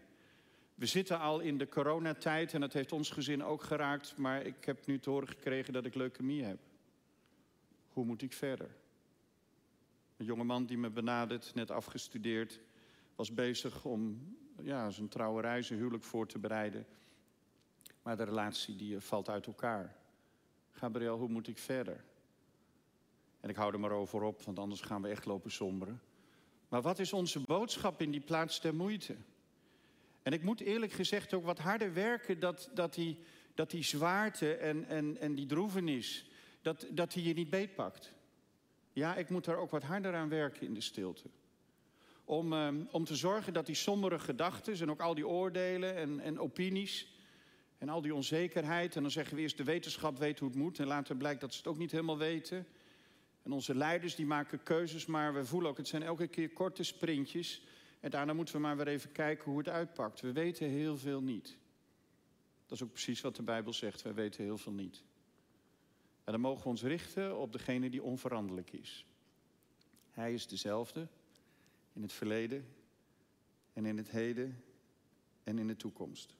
We 0.75 0.85
zitten 0.85 1.19
al 1.19 1.39
in 1.39 1.57
de 1.57 1.67
coronatijd 1.67 2.53
en 2.53 2.61
dat 2.61 2.73
heeft 2.73 2.91
ons 2.91 3.09
gezin 3.09 3.43
ook 3.43 3.63
geraakt, 3.63 4.17
maar 4.17 4.45
ik 4.45 4.65
heb 4.65 4.85
nu 4.85 4.99
te 4.99 5.09
horen 5.09 5.27
gekregen 5.27 5.73
dat 5.73 5.85
ik 5.85 5.95
leukemie 5.95 6.43
heb. 6.43 6.59
Hoe 7.89 8.05
moet 8.05 8.21
ik 8.21 8.33
verder? 8.33 8.75
Een 10.17 10.25
jongeman 10.25 10.65
die 10.65 10.77
me 10.77 10.89
benadert, 10.89 11.51
net 11.53 11.71
afgestudeerd, 11.71 12.59
was 13.15 13.33
bezig 13.33 13.85
om 13.85 14.35
ja, 14.61 14.89
zijn 14.89 15.07
trouwerij, 15.07 15.61
zijn 15.61 15.79
huwelijk 15.79 16.03
voor 16.03 16.27
te 16.27 16.39
bereiden. 16.39 16.85
Maar 18.01 18.17
de 18.17 18.23
relatie 18.23 18.75
die 18.75 18.99
valt 18.99 19.29
uit 19.29 19.45
elkaar. 19.45 20.03
Gabriel, 20.75 21.17
hoe 21.17 21.29
moet 21.29 21.47
ik 21.47 21.57
verder? 21.57 22.03
En 23.45 23.51
ik 23.51 23.57
hou 23.57 23.73
er 23.73 23.79
maar 23.79 23.91
over 23.91 24.21
op, 24.21 24.41
want 24.41 24.59
anders 24.59 24.81
gaan 24.81 25.01
we 25.01 25.07
echt 25.07 25.25
lopen 25.25 25.51
somberen. 25.51 26.01
Maar 26.67 26.81
wat 26.81 26.99
is 26.99 27.13
onze 27.13 27.39
boodschap 27.39 28.01
in 28.01 28.11
die 28.11 28.21
plaats 28.21 28.61
der 28.61 28.75
moeite? 28.75 29.15
En 30.21 30.33
ik 30.33 30.43
moet 30.43 30.61
eerlijk 30.61 30.91
gezegd 30.91 31.33
ook 31.33 31.45
wat 31.45 31.59
harder 31.59 31.93
werken 31.93 32.39
dat, 32.39 32.69
dat, 32.73 32.93
die, 32.93 33.17
dat 33.53 33.71
die 33.71 33.83
zwaarte 33.83 34.53
en, 34.53 34.87
en, 34.87 35.17
en 35.17 35.35
die 35.35 35.45
droevenis, 35.45 36.29
dat, 36.61 36.87
dat 36.91 37.11
die 37.11 37.23
je 37.23 37.33
niet 37.33 37.49
beetpakt. 37.49 38.13
Ja, 38.93 39.15
ik 39.15 39.29
moet 39.29 39.45
daar 39.45 39.57
ook 39.57 39.71
wat 39.71 39.83
harder 39.83 40.15
aan 40.15 40.29
werken 40.29 40.67
in 40.67 40.73
de 40.73 40.81
stilte. 40.81 41.29
Om, 42.23 42.53
um, 42.53 42.87
om 42.91 43.03
te 43.03 43.15
zorgen 43.15 43.53
dat 43.53 43.65
die 43.65 43.75
sombere 43.75 44.19
gedachten 44.19 44.79
en 44.79 44.91
ook 44.91 45.01
al 45.01 45.15
die 45.15 45.27
oordelen 45.27 45.95
en, 45.95 46.19
en 46.19 46.39
opinies 46.39 47.07
en 47.77 47.89
al 47.89 48.01
die 48.01 48.15
onzekerheid. 48.15 48.95
En 48.95 49.01
dan 49.01 49.11
zeggen 49.11 49.35
we 49.35 49.41
eerst 49.41 49.57
de 49.57 49.63
wetenschap 49.63 50.17
weet 50.17 50.39
hoe 50.39 50.49
het 50.49 50.57
moet 50.57 50.79
en 50.79 50.87
later 50.87 51.15
blijkt 51.15 51.41
dat 51.41 51.51
ze 51.51 51.57
het 51.57 51.67
ook 51.67 51.77
niet 51.77 51.91
helemaal 51.91 52.17
weten. 52.17 52.67
En 53.45 53.51
onze 53.51 53.75
leiders 53.75 54.15
die 54.15 54.25
maken 54.25 54.63
keuzes, 54.63 55.05
maar 55.05 55.33
we 55.33 55.45
voelen 55.45 55.69
ook, 55.69 55.77
het 55.77 55.87
zijn 55.87 56.03
elke 56.03 56.27
keer 56.27 56.49
korte 56.49 56.83
sprintjes. 56.83 57.61
En 57.99 58.09
daarna 58.09 58.33
moeten 58.33 58.55
we 58.55 58.61
maar 58.61 58.77
weer 58.77 58.87
even 58.87 59.11
kijken 59.11 59.45
hoe 59.45 59.57
het 59.57 59.69
uitpakt. 59.69 60.21
We 60.21 60.31
weten 60.31 60.69
heel 60.69 60.97
veel 60.97 61.21
niet. 61.21 61.57
Dat 62.65 62.77
is 62.77 62.83
ook 62.83 62.91
precies 62.91 63.21
wat 63.21 63.35
de 63.35 63.43
Bijbel 63.43 63.73
zegt, 63.73 64.01
wij 64.01 64.13
weten 64.13 64.43
heel 64.43 64.57
veel 64.57 64.71
niet. 64.71 65.03
En 66.23 66.31
dan 66.31 66.41
mogen 66.41 66.63
we 66.63 66.69
ons 66.69 66.83
richten 66.83 67.37
op 67.37 67.51
degene 67.51 67.89
die 67.89 68.03
onveranderlijk 68.03 68.71
is. 68.71 69.05
Hij 70.11 70.33
is 70.33 70.47
dezelfde 70.47 71.07
in 71.93 72.01
het 72.01 72.13
verleden 72.13 72.65
en 73.73 73.85
in 73.85 73.97
het 73.97 74.09
heden 74.09 74.63
en 75.43 75.57
in 75.57 75.67
de 75.67 75.75
toekomst. 75.75 76.35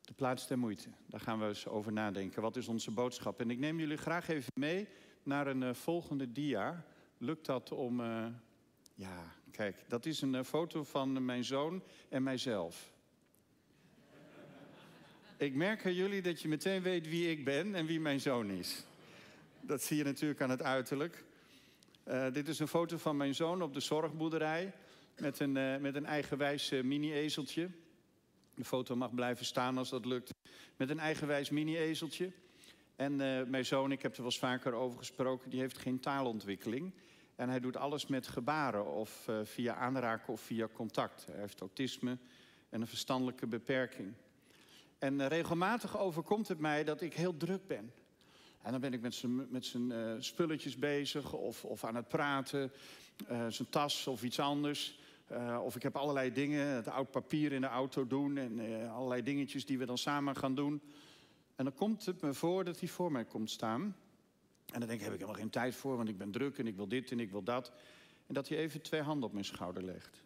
De 0.00 0.12
plaats 0.14 0.46
der 0.46 0.58
moeite, 0.58 0.88
daar 1.06 1.20
gaan 1.20 1.38
we 1.38 1.46
eens 1.46 1.66
over 1.66 1.92
nadenken. 1.92 2.42
Wat 2.42 2.56
is 2.56 2.68
onze 2.68 2.90
boodschap? 2.90 3.40
En 3.40 3.50
ik 3.50 3.58
neem 3.58 3.78
jullie 3.78 3.96
graag 3.96 4.28
even 4.28 4.52
mee 4.54 4.88
naar 5.22 5.46
een 5.46 5.62
uh, 5.62 5.74
volgende 5.74 6.32
dia. 6.32 6.84
Lukt 7.18 7.46
dat 7.46 7.72
om. 7.72 8.00
Uh, 8.00 8.26
ja, 8.94 9.34
kijk, 9.50 9.84
dat 9.88 10.06
is 10.06 10.20
een 10.20 10.34
uh, 10.34 10.42
foto 10.42 10.84
van 10.84 11.24
mijn 11.24 11.44
zoon 11.44 11.82
en 12.08 12.22
mijzelf. 12.22 12.92
ik 15.36 15.54
merk 15.54 15.86
aan 15.86 15.94
jullie 15.94 16.22
dat 16.22 16.40
je 16.40 16.48
meteen 16.48 16.82
weet 16.82 17.08
wie 17.08 17.30
ik 17.30 17.44
ben 17.44 17.74
en 17.74 17.86
wie 17.86 18.00
mijn 18.00 18.20
zoon 18.20 18.50
is. 18.50 18.84
Dat 19.60 19.82
zie 19.82 19.96
je 19.96 20.04
natuurlijk 20.04 20.40
aan 20.40 20.50
het 20.50 20.62
uiterlijk. 20.62 21.24
Dit 22.32 22.48
is 22.48 22.58
een 22.58 22.68
foto 22.68 22.96
van 22.96 23.16
mijn 23.16 23.34
zoon 23.34 23.62
op 23.62 23.74
de 23.74 23.80
zorgboerderij. 23.80 24.72
Met 25.18 25.40
een, 25.40 25.52
met 25.80 25.94
een 25.94 26.06
eigenwijs 26.06 26.70
mini-ezeltje. 26.70 27.70
De 28.54 28.64
foto 28.64 28.96
mag 28.96 29.14
blijven 29.14 29.44
staan 29.44 29.78
als 29.78 29.90
dat 29.90 30.04
lukt. 30.04 30.30
Met 30.76 30.90
een 30.90 30.98
eigenwijs 30.98 31.50
mini-ezeltje. 31.50 32.32
En 33.02 33.16
mijn 33.50 33.64
zoon, 33.64 33.92
ik 33.92 34.02
heb 34.02 34.12
er 34.12 34.22
wel 34.22 34.26
eens 34.26 34.38
vaker 34.38 34.72
over 34.72 34.98
gesproken, 34.98 35.50
die 35.50 35.60
heeft 35.60 35.78
geen 35.78 36.00
taalontwikkeling. 36.00 36.92
En 37.36 37.48
hij 37.48 37.60
doet 37.60 37.76
alles 37.76 38.06
met 38.06 38.26
gebaren 38.26 38.86
of 38.86 39.28
via 39.42 39.74
aanraken 39.74 40.32
of 40.32 40.40
via 40.40 40.68
contact. 40.72 41.26
Hij 41.26 41.40
heeft 41.40 41.60
autisme 41.60 42.18
en 42.68 42.80
een 42.80 42.86
verstandelijke 42.86 43.46
beperking. 43.46 44.12
En 44.98 45.28
regelmatig 45.28 45.98
overkomt 45.98 46.48
het 46.48 46.58
mij 46.58 46.84
dat 46.84 47.00
ik 47.00 47.14
heel 47.14 47.36
druk 47.36 47.66
ben. 47.66 47.92
En 48.62 48.72
dan 48.72 48.80
ben 48.80 48.92
ik 48.92 49.00
met 49.50 49.64
zijn, 49.64 49.92
spulletjes 50.24 50.78
bezig 50.78 51.32
of, 51.32 51.64
of 51.64 51.84
aan 51.84 51.94
het 51.94 52.08
praten, 52.08 52.72
zijn 53.48 53.68
tas 53.70 54.06
of 54.06 54.22
iets 54.22 54.38
anders. 54.38 54.98
Of 55.62 55.76
ik 55.76 55.82
heb 55.82 55.96
allerlei 55.96 56.32
dingen, 56.32 56.66
het 56.66 56.88
oud 56.88 57.10
papier 57.10 57.52
in 57.52 57.60
de 57.60 57.66
auto 57.66 58.06
doen 58.06 58.36
en 58.36 58.60
allerlei 58.90 59.22
dingetjes 59.22 59.66
die 59.66 59.78
we 59.78 59.86
dan 59.86 59.98
samen 59.98 60.36
gaan 60.36 60.54
doen. 60.54 60.82
En 61.56 61.64
dan 61.64 61.74
komt 61.74 62.06
het 62.06 62.20
me 62.20 62.34
voor 62.34 62.64
dat 62.64 62.80
hij 62.80 62.88
voor 62.88 63.12
mij 63.12 63.24
komt 63.24 63.50
staan. 63.50 63.96
En 64.72 64.78
dan 64.80 64.88
denk 64.88 64.92
ik, 64.92 65.04
heb 65.04 65.12
ik 65.12 65.20
helemaal 65.20 65.40
geen 65.40 65.50
tijd 65.50 65.74
voor, 65.74 65.96
want 65.96 66.08
ik 66.08 66.18
ben 66.18 66.30
druk 66.30 66.58
en 66.58 66.66
ik 66.66 66.76
wil 66.76 66.88
dit 66.88 67.10
en 67.10 67.20
ik 67.20 67.30
wil 67.30 67.42
dat. 67.42 67.72
En 68.26 68.34
dat 68.34 68.48
hij 68.48 68.58
even 68.58 68.82
twee 68.82 69.00
handen 69.00 69.28
op 69.28 69.32
mijn 69.32 69.44
schouder 69.44 69.84
legt. 69.84 70.24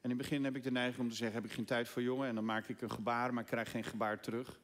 En 0.00 0.10
in 0.10 0.16
het 0.16 0.18
begin 0.18 0.44
heb 0.44 0.56
ik 0.56 0.62
de 0.62 0.70
neiging 0.70 1.00
om 1.00 1.08
te 1.08 1.16
zeggen, 1.16 1.36
heb 1.36 1.50
ik 1.50 1.56
geen 1.56 1.64
tijd 1.64 1.88
voor 1.88 2.02
jongen? 2.02 2.28
En 2.28 2.34
dan 2.34 2.44
maak 2.44 2.68
ik 2.68 2.80
een 2.80 2.90
gebaar, 2.90 3.34
maar 3.34 3.42
ik 3.42 3.48
krijg 3.48 3.70
geen 3.70 3.84
gebaar 3.84 4.20
terug. 4.20 4.60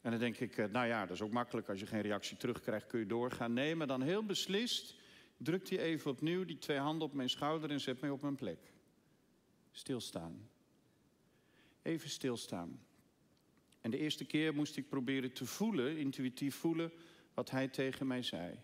En 0.00 0.10
dan 0.10 0.20
denk 0.20 0.38
ik, 0.38 0.56
nou 0.56 0.86
ja, 0.86 1.06
dat 1.06 1.14
is 1.16 1.22
ook 1.22 1.32
makkelijk. 1.32 1.68
Als 1.68 1.80
je 1.80 1.86
geen 1.86 2.00
reactie 2.00 2.36
terugkrijgt, 2.36 2.86
kun 2.86 2.98
je 2.98 3.06
doorgaan. 3.06 3.52
Nee, 3.52 3.74
maar 3.76 3.86
dan 3.86 4.02
heel 4.02 4.24
beslist 4.24 4.94
drukt 5.36 5.70
hij 5.70 5.78
even 5.78 6.10
opnieuw 6.10 6.44
die 6.44 6.58
twee 6.58 6.78
handen 6.78 7.08
op 7.08 7.14
mijn 7.14 7.30
schouder 7.30 7.70
en 7.70 7.80
zet 7.80 8.00
mij 8.00 8.10
op 8.10 8.22
mijn 8.22 8.34
plek. 8.34 8.72
Stilstaan. 9.70 10.48
Even 11.82 12.10
stilstaan. 12.10 12.80
En 13.84 13.90
de 13.90 13.98
eerste 13.98 14.24
keer 14.24 14.54
moest 14.54 14.76
ik 14.76 14.88
proberen 14.88 15.32
te 15.32 15.46
voelen, 15.46 15.96
intuïtief 15.96 16.56
voelen, 16.56 16.92
wat 17.34 17.50
hij 17.50 17.68
tegen 17.68 18.06
mij 18.06 18.22
zei. 18.22 18.58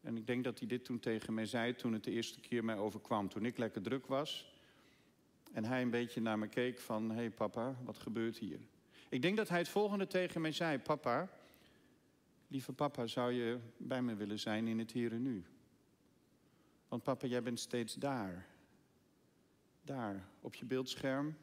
En 0.00 0.16
ik 0.16 0.26
denk 0.26 0.44
dat 0.44 0.58
hij 0.58 0.68
dit 0.68 0.84
toen 0.84 1.00
tegen 1.00 1.34
mij 1.34 1.46
zei 1.46 1.74
toen 1.74 1.92
het 1.92 2.04
de 2.04 2.10
eerste 2.10 2.40
keer 2.40 2.64
mij 2.64 2.76
overkwam. 2.76 3.28
Toen 3.28 3.44
ik 3.44 3.58
lekker 3.58 3.82
druk 3.82 4.06
was. 4.06 4.54
En 5.52 5.64
hij 5.64 5.82
een 5.82 5.90
beetje 5.90 6.20
naar 6.20 6.38
me 6.38 6.48
keek 6.48 6.78
van, 6.78 7.10
hé 7.10 7.14
hey 7.14 7.30
papa, 7.30 7.76
wat 7.84 7.98
gebeurt 7.98 8.38
hier? 8.38 8.60
Ik 9.08 9.22
denk 9.22 9.36
dat 9.36 9.48
hij 9.48 9.58
het 9.58 9.68
volgende 9.68 10.06
tegen 10.06 10.40
mij 10.40 10.52
zei. 10.52 10.78
Papa, 10.78 11.30
lieve 12.48 12.72
papa, 12.72 13.06
zou 13.06 13.32
je 13.32 13.58
bij 13.76 14.02
me 14.02 14.14
willen 14.14 14.38
zijn 14.38 14.68
in 14.68 14.78
het 14.78 14.92
hier 14.92 15.12
en 15.12 15.22
nu? 15.22 15.44
Want 16.88 17.02
papa, 17.02 17.26
jij 17.26 17.42
bent 17.42 17.60
steeds 17.60 17.94
daar. 17.94 18.46
Daar, 19.82 20.28
op 20.40 20.54
je 20.54 20.64
beeldscherm, 20.64 21.36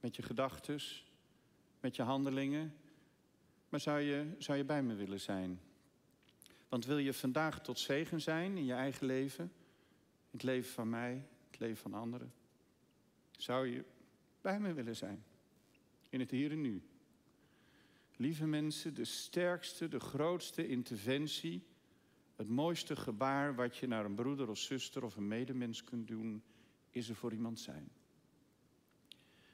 met 0.00 0.16
je 0.16 0.22
gedachten, 0.22 0.80
met 1.84 1.96
je 1.96 2.02
handelingen. 2.02 2.74
Maar 3.68 3.80
zou 3.80 4.00
je, 4.00 4.34
zou 4.38 4.58
je 4.58 4.64
bij 4.64 4.82
me 4.82 4.94
willen 4.94 5.20
zijn? 5.20 5.60
Want 6.68 6.86
wil 6.86 6.98
je 6.98 7.12
vandaag 7.12 7.60
tot 7.60 7.78
zegen 7.78 8.20
zijn 8.20 8.56
in 8.56 8.64
je 8.64 8.72
eigen 8.72 9.06
leven, 9.06 9.44
in 9.44 10.30
het 10.30 10.42
leven 10.42 10.72
van 10.72 10.88
mij, 10.88 11.26
het 11.50 11.58
leven 11.58 11.76
van 11.76 11.94
anderen? 11.94 12.32
Zou 13.36 13.66
je 13.66 13.84
bij 14.40 14.60
me 14.60 14.72
willen 14.72 14.96
zijn? 14.96 15.24
in 16.14 16.20
het 16.20 16.30
hier 16.30 16.50
en 16.50 16.60
nu. 16.60 16.82
Lieve 18.16 18.46
mensen, 18.46 18.94
de 18.94 19.04
sterkste, 19.04 19.88
de 19.88 20.00
grootste 20.00 20.68
interventie, 20.68 21.62
het 22.36 22.48
mooiste 22.48 22.96
gebaar 22.96 23.54
wat 23.54 23.76
je 23.76 23.86
naar 23.86 24.04
een 24.04 24.14
broeder 24.14 24.48
of 24.48 24.58
zuster 24.58 25.04
of 25.04 25.16
een 25.16 25.28
medemens 25.28 25.84
kunt 25.84 26.08
doen, 26.08 26.42
is 26.90 27.08
er 27.08 27.14
voor 27.14 27.32
iemand 27.32 27.60
zijn. 27.60 27.88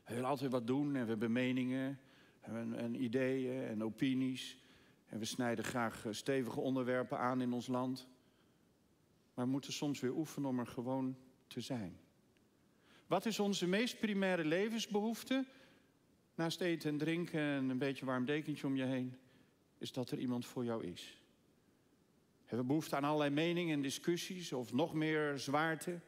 We 0.04 0.14
willen 0.14 0.28
altijd 0.28 0.50
wat 0.50 0.66
doen 0.66 0.96
en 0.96 1.02
we 1.02 1.10
hebben 1.10 1.32
meningen 1.32 1.98
en, 2.40 2.74
en 2.74 3.02
ideeën 3.02 3.62
en 3.62 3.84
opinies. 3.84 4.58
En 5.06 5.18
we 5.18 5.24
snijden 5.24 5.64
graag 5.64 6.06
eh, 6.06 6.12
stevige 6.12 6.60
onderwerpen 6.60 7.18
aan 7.18 7.40
in 7.40 7.52
ons 7.52 7.66
land. 7.66 8.08
Maar 9.34 9.44
we 9.44 9.50
moeten 9.50 9.72
soms 9.72 10.00
weer 10.00 10.14
oefenen 10.14 10.48
om 10.48 10.58
er 10.58 10.66
gewoon 10.66 11.16
te 11.46 11.60
zijn. 11.60 11.98
Wat 13.06 13.26
is 13.26 13.38
onze 13.38 13.66
meest 13.66 13.98
primaire 13.98 14.44
levensbehoefte? 14.44 15.44
naast 16.40 16.60
eten 16.60 16.90
en 16.90 16.98
drinken 16.98 17.40
en 17.40 17.68
een 17.68 17.78
beetje 17.78 18.04
warm 18.04 18.24
dekentje 18.24 18.66
om 18.66 18.76
je 18.76 18.84
heen, 18.84 19.16
is 19.78 19.92
dat 19.92 20.10
er 20.10 20.18
iemand 20.18 20.46
voor 20.46 20.64
jou 20.64 20.86
is. 20.86 21.18
Hebben 22.40 22.58
we 22.58 22.66
behoefte 22.66 22.96
aan 22.96 23.04
allerlei 23.04 23.30
meningen 23.30 23.74
en 23.74 23.82
discussies 23.82 24.52
of 24.52 24.72
nog 24.72 24.94
meer 24.94 25.38
zwaarte? 25.38 26.00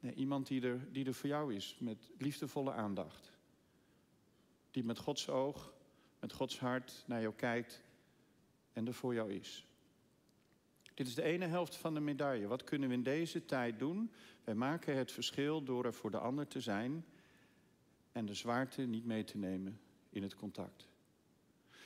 Nee, 0.00 0.14
iemand 0.14 0.46
die 0.46 0.62
er, 0.62 0.92
die 0.92 1.06
er 1.06 1.14
voor 1.14 1.28
jou 1.28 1.54
is, 1.54 1.76
met 1.80 2.10
liefdevolle 2.18 2.72
aandacht. 2.72 3.32
Die 4.74 4.84
met 4.84 4.98
Gods 4.98 5.28
oog, 5.28 5.72
met 6.20 6.32
Gods 6.32 6.58
hart 6.58 7.04
naar 7.06 7.20
jou 7.20 7.34
kijkt 7.34 7.82
en 8.72 8.86
er 8.86 8.94
voor 8.94 9.14
jou 9.14 9.32
is. 9.32 9.66
Dit 10.94 11.06
is 11.06 11.14
de 11.14 11.22
ene 11.22 11.46
helft 11.46 11.76
van 11.76 11.94
de 11.94 12.00
medaille. 12.00 12.46
Wat 12.46 12.64
kunnen 12.64 12.88
we 12.88 12.94
in 12.94 13.02
deze 13.02 13.44
tijd 13.44 13.78
doen? 13.78 14.10
Wij 14.44 14.54
maken 14.54 14.96
het 14.96 15.12
verschil 15.12 15.62
door 15.62 15.84
er 15.84 15.94
voor 15.94 16.10
de 16.10 16.18
ander 16.18 16.46
te 16.46 16.60
zijn 16.60 17.04
en 18.12 18.26
de 18.26 18.34
zwaarte 18.34 18.82
niet 18.82 19.04
mee 19.04 19.24
te 19.24 19.38
nemen 19.38 19.80
in 20.10 20.22
het 20.22 20.34
contact. 20.34 20.88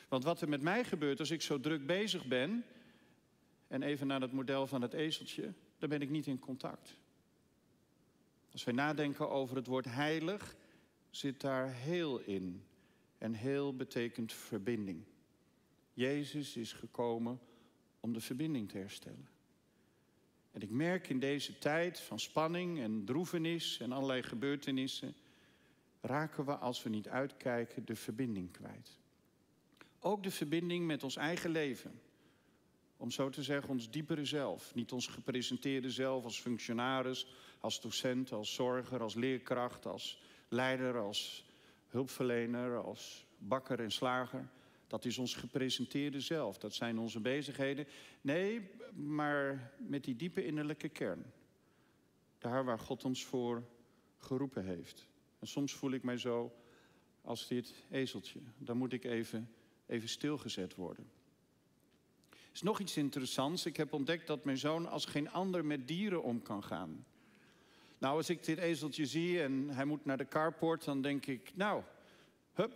Want 0.08 0.24
wat 0.24 0.40
er 0.40 0.48
met 0.48 0.62
mij 0.62 0.84
gebeurt 0.84 1.20
als 1.20 1.30
ik 1.30 1.42
zo 1.42 1.60
druk 1.60 1.86
bezig 1.86 2.26
ben, 2.26 2.64
en 3.66 3.82
even 3.82 4.06
naar 4.06 4.20
het 4.20 4.32
model 4.32 4.66
van 4.66 4.82
het 4.82 4.92
ezeltje, 4.92 5.52
dan 5.78 5.88
ben 5.88 6.02
ik 6.02 6.10
niet 6.10 6.26
in 6.26 6.38
contact. 6.38 6.96
Als 8.52 8.64
wij 8.64 8.74
nadenken 8.74 9.30
over 9.30 9.56
het 9.56 9.66
woord 9.66 9.84
heilig, 9.84 10.56
zit 11.10 11.40
daar 11.40 11.72
heel 11.72 12.18
in. 12.18 12.67
En 13.18 13.34
heel 13.34 13.76
betekent 13.76 14.32
verbinding. 14.32 15.04
Jezus 15.92 16.56
is 16.56 16.72
gekomen 16.72 17.40
om 18.00 18.12
de 18.12 18.20
verbinding 18.20 18.68
te 18.68 18.78
herstellen. 18.78 19.28
En 20.50 20.60
ik 20.60 20.70
merk 20.70 21.08
in 21.08 21.18
deze 21.18 21.58
tijd 21.58 22.00
van 22.00 22.20
spanning 22.20 22.80
en 22.80 23.04
droevenis 23.04 23.80
en 23.80 23.92
allerlei 23.92 24.22
gebeurtenissen 24.22 25.14
raken 26.00 26.44
we, 26.44 26.56
als 26.56 26.82
we 26.82 26.88
niet 26.88 27.08
uitkijken, 27.08 27.84
de 27.84 27.96
verbinding 27.96 28.50
kwijt. 28.50 28.98
Ook 30.00 30.22
de 30.22 30.30
verbinding 30.30 30.86
met 30.86 31.02
ons 31.02 31.16
eigen 31.16 31.50
leven. 31.50 32.00
Om 32.96 33.10
zo 33.10 33.28
te 33.28 33.42
zeggen, 33.42 33.70
ons 33.70 33.90
diepere 33.90 34.24
zelf. 34.24 34.74
Niet 34.74 34.92
ons 34.92 35.06
gepresenteerde 35.06 35.90
zelf 35.90 36.24
als 36.24 36.40
functionaris, 36.40 37.26
als 37.60 37.80
docent, 37.80 38.32
als 38.32 38.54
zorger, 38.54 39.00
als 39.00 39.14
leerkracht, 39.14 39.86
als 39.86 40.22
leider, 40.48 40.98
als 40.98 41.47
hulpverlener, 41.88 42.82
als 42.82 43.26
bakker 43.38 43.80
en 43.80 43.92
slager. 43.92 44.48
Dat 44.86 45.04
is 45.04 45.18
ons 45.18 45.34
gepresenteerde 45.34 46.20
zelf. 46.20 46.58
Dat 46.58 46.74
zijn 46.74 46.98
onze 46.98 47.20
bezigheden. 47.20 47.86
Nee, 48.20 48.70
maar 48.94 49.72
met 49.78 50.04
die 50.04 50.16
diepe 50.16 50.44
innerlijke 50.44 50.88
kern. 50.88 51.32
Daar 52.38 52.64
waar 52.64 52.78
God 52.78 53.04
ons 53.04 53.24
voor 53.24 53.64
geroepen 54.18 54.64
heeft. 54.64 55.08
En 55.38 55.46
soms 55.46 55.72
voel 55.72 55.90
ik 55.90 56.02
mij 56.02 56.16
zo 56.16 56.52
als 57.22 57.48
dit 57.48 57.74
ezeltje. 57.90 58.40
Dan 58.58 58.76
moet 58.76 58.92
ik 58.92 59.04
even, 59.04 59.50
even 59.86 60.08
stilgezet 60.08 60.74
worden. 60.74 61.10
Er 62.30 62.54
is 62.54 62.62
nog 62.62 62.80
iets 62.80 62.96
interessants. 62.96 63.66
Ik 63.66 63.76
heb 63.76 63.92
ontdekt 63.92 64.26
dat 64.26 64.44
mijn 64.44 64.58
zoon 64.58 64.86
als 64.86 65.04
geen 65.04 65.30
ander 65.30 65.64
met 65.64 65.88
dieren 65.88 66.22
om 66.22 66.42
kan 66.42 66.64
gaan. 66.64 67.06
Nou, 67.98 68.16
als 68.16 68.30
ik 68.30 68.44
dit 68.44 68.58
ezeltje 68.58 69.06
zie 69.06 69.42
en 69.42 69.68
hij 69.68 69.84
moet 69.84 70.04
naar 70.04 70.16
de 70.16 70.28
carport, 70.28 70.84
dan 70.84 71.02
denk 71.02 71.26
ik, 71.26 71.50
nou, 71.54 71.82
hup, 72.52 72.72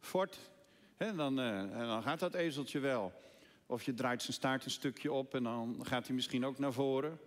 fort. 0.00 0.38
Dan, 0.96 1.40
en 1.40 1.86
dan 1.86 2.02
gaat 2.02 2.18
dat 2.20 2.34
ezeltje 2.34 2.78
wel. 2.78 3.12
Of 3.66 3.82
je 3.82 3.94
draait 3.94 4.22
zijn 4.22 4.32
staart 4.32 4.64
een 4.64 4.70
stukje 4.70 5.12
op 5.12 5.34
en 5.34 5.42
dan 5.42 5.76
gaat 5.82 6.06
hij 6.06 6.14
misschien 6.14 6.44
ook 6.44 6.58
naar 6.58 6.72
voren. 6.72 7.18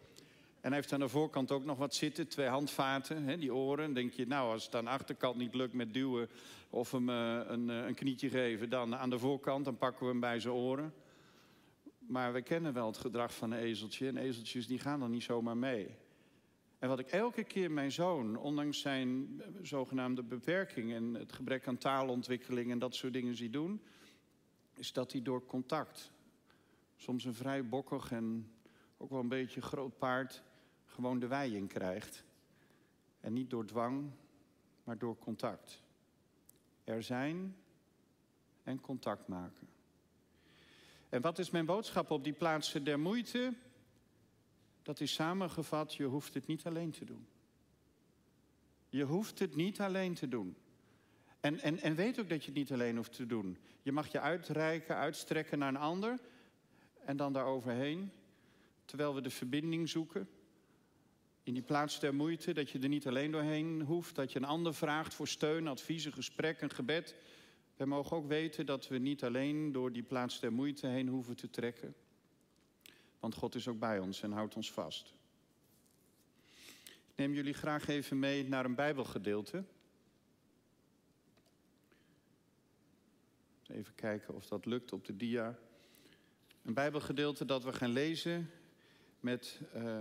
En 0.62 0.74
hij 0.74 0.76
heeft 0.76 0.94
aan 0.94 1.00
de 1.00 1.10
voorkant 1.10 1.52
ook 1.52 1.66
nog 1.66 1.78
wat 1.78 1.96
zitten, 1.96 2.28
twee 2.28 2.48
handvaten, 2.48 3.24
hè, 3.24 3.38
die 3.38 3.54
oren. 3.54 3.86
Dan 3.86 3.94
denk 3.94 4.14
je, 4.14 4.28
nou, 4.28 4.52
als 4.52 4.66
het 4.66 4.76
aan 4.76 4.84
de 4.84 4.90
achterkant 4.90 5.38
niet 5.38 5.54
lukt 5.54 5.74
met 5.74 5.94
duwen 5.94 6.30
of 6.70 6.92
hem 6.92 7.10
uh, 7.10 7.40
een, 7.48 7.70
uh, 7.70 7.86
een 7.86 7.94
knietje 7.94 8.30
geven, 8.30 8.70
dan 8.70 8.96
aan 8.96 9.10
de 9.10 9.20
voorkant, 9.20 9.66
dan 9.66 9.78
pakken 9.78 10.06
we 10.06 10.12
hem 10.12 10.20
bij 10.20 10.40
zijn 10.40 10.54
oren. 10.54 10.94
Maar 12.00 12.34
we 12.34 12.42
kennen 12.42 12.74
wel 12.74 12.88
het 12.88 12.98
gedrag 12.98 13.34
van 13.34 13.52
een 13.52 13.60
ezeltje. 13.60 14.08
En 14.08 14.18
ezeltjes 14.18 14.68
die 14.68 14.80
gaan 14.80 15.00
dan 15.00 15.12
niet 15.12 15.24
zomaar 15.24 15.58
mee. 15.58 15.96
En 16.80 16.90
wat 16.90 17.00
ik 17.00 17.08
elke 17.08 17.44
keer 17.44 17.72
mijn 17.72 17.92
zoon, 17.92 18.36
ondanks 18.36 18.80
zijn 18.82 19.42
zogenaamde 19.62 20.24
beperking 20.24 20.94
en 20.94 21.14
het 21.14 21.34
gebrek 21.34 21.68
aan 21.68 21.78
taalontwikkeling 21.78 22.72
en 22.72 22.80
dat 22.80 22.96
soort 22.96 23.14
dingen 23.14 23.36
zie 23.36 23.50
doen, 23.50 23.82
is 24.74 24.94
dat 24.94 25.12
hij 25.12 25.22
door 25.22 25.46
contact, 25.46 26.12
soms 26.96 27.26
een 27.26 27.34
vrij 27.34 27.68
bokkig 27.68 28.12
en 28.12 28.52
ook 28.98 29.10
wel 29.10 29.20
een 29.20 29.28
beetje 29.28 29.62
groot 29.62 29.98
paard, 29.98 30.44
gewoon 30.86 31.20
de 31.20 31.28
wei 31.28 31.56
in 31.56 31.68
krijgt. 31.68 32.24
En 33.20 33.34
niet 33.34 33.50
door 33.50 33.66
dwang, 33.66 34.12
maar 34.84 34.98
door 34.98 35.18
contact. 35.18 35.82
Er 36.84 37.04
zijn 37.04 37.56
en 38.64 38.82
contact 38.82 39.28
maken. 39.28 39.68
En 41.10 41.22
wat 41.22 41.40
is 41.40 41.50
mijn 41.50 41.66
boodschap 41.66 42.12
op 42.12 42.24
die 42.24 42.34
plaatsen 42.34 42.84
der 42.84 43.00
moeite? 43.00 43.54
Dat 44.88 45.00
is 45.00 45.14
samengevat, 45.14 45.94
je 45.94 46.04
hoeft 46.04 46.34
het 46.34 46.48
niet 46.48 46.66
alleen 46.66 46.92
te 46.92 47.06
doen. 47.06 47.28
Je 48.90 49.04
hoeft 49.04 49.40
het 49.40 49.56
niet 49.56 49.80
alleen 49.80 50.14
te 50.14 50.28
doen. 50.28 50.56
En, 51.40 51.60
en, 51.60 51.80
en 51.80 51.96
weet 51.96 52.20
ook 52.20 52.30
dat 52.30 52.40
je 52.40 52.46
het 52.46 52.58
niet 52.58 52.72
alleen 52.72 52.96
hoeft 52.96 53.14
te 53.14 53.26
doen. 53.26 53.58
Je 53.82 53.92
mag 53.92 54.12
je 54.12 54.20
uitreiken, 54.20 54.96
uitstrekken 54.96 55.60
naar 55.60 55.70
een 55.70 55.78
ander. 55.78 56.20
En 57.06 57.18
dan 57.18 57.34
daaroverheen, 57.34 58.12
terwijl 58.86 59.16
we 59.16 59.22
de 59.22 59.30
verbinding 59.30 59.90
zoeken. 59.90 60.30
In 61.44 61.54
die 61.54 61.64
plaats 61.64 62.00
der 62.00 62.16
moeite, 62.16 62.54
dat 62.54 62.70
je 62.70 62.80
er 62.80 62.90
niet 62.90 63.08
alleen 63.08 63.32
doorheen 63.32 63.82
hoeft. 63.82 64.16
Dat 64.16 64.32
je 64.32 64.40
een 64.40 64.46
ander 64.46 64.74
vraagt 64.74 65.14
voor 65.14 65.28
steun, 65.28 65.68
advies, 65.68 66.06
gesprek, 66.06 66.62
een 66.62 66.72
gebed. 66.72 67.16
We 67.76 67.86
mogen 67.86 68.18
ook 68.18 68.28
weten 68.28 68.66
dat 68.66 68.88
we 68.88 68.98
niet 68.98 69.24
alleen 69.24 69.72
door 69.72 69.92
die 69.92 70.04
plaats 70.04 70.40
der 70.40 70.54
moeite 70.54 70.88
heen 70.88 71.08
hoeven 71.08 71.36
te 71.36 71.50
trekken. 71.50 71.96
Want 73.20 73.36
God 73.36 73.56
is 73.56 73.68
ook 73.68 73.80
bij 73.80 74.00
ons 74.00 74.22
en 74.22 74.32
houdt 74.32 74.56
ons 74.56 74.72
vast. 74.72 75.16
Ik 76.86 77.16
neem 77.16 77.34
jullie 77.34 77.54
graag 77.54 77.88
even 77.88 78.20
mee 78.20 78.48
naar 78.48 78.66
een 78.66 78.76
Bijbelgedeelte. 78.76 79.64
Even 83.68 83.96
kijken 83.96 84.34
of 84.34 84.48
dat 84.48 84.66
lukt 84.66 84.94
op 84.94 85.06
de 85.06 85.16
dia. 85.16 85.60
Een 86.64 86.74
Bijbelgedeelte 86.74 87.46
dat 87.46 87.64
we 87.64 87.74
gaan 87.74 87.90
lezen 87.90 88.52
met 89.20 89.60
uh, 89.76 90.00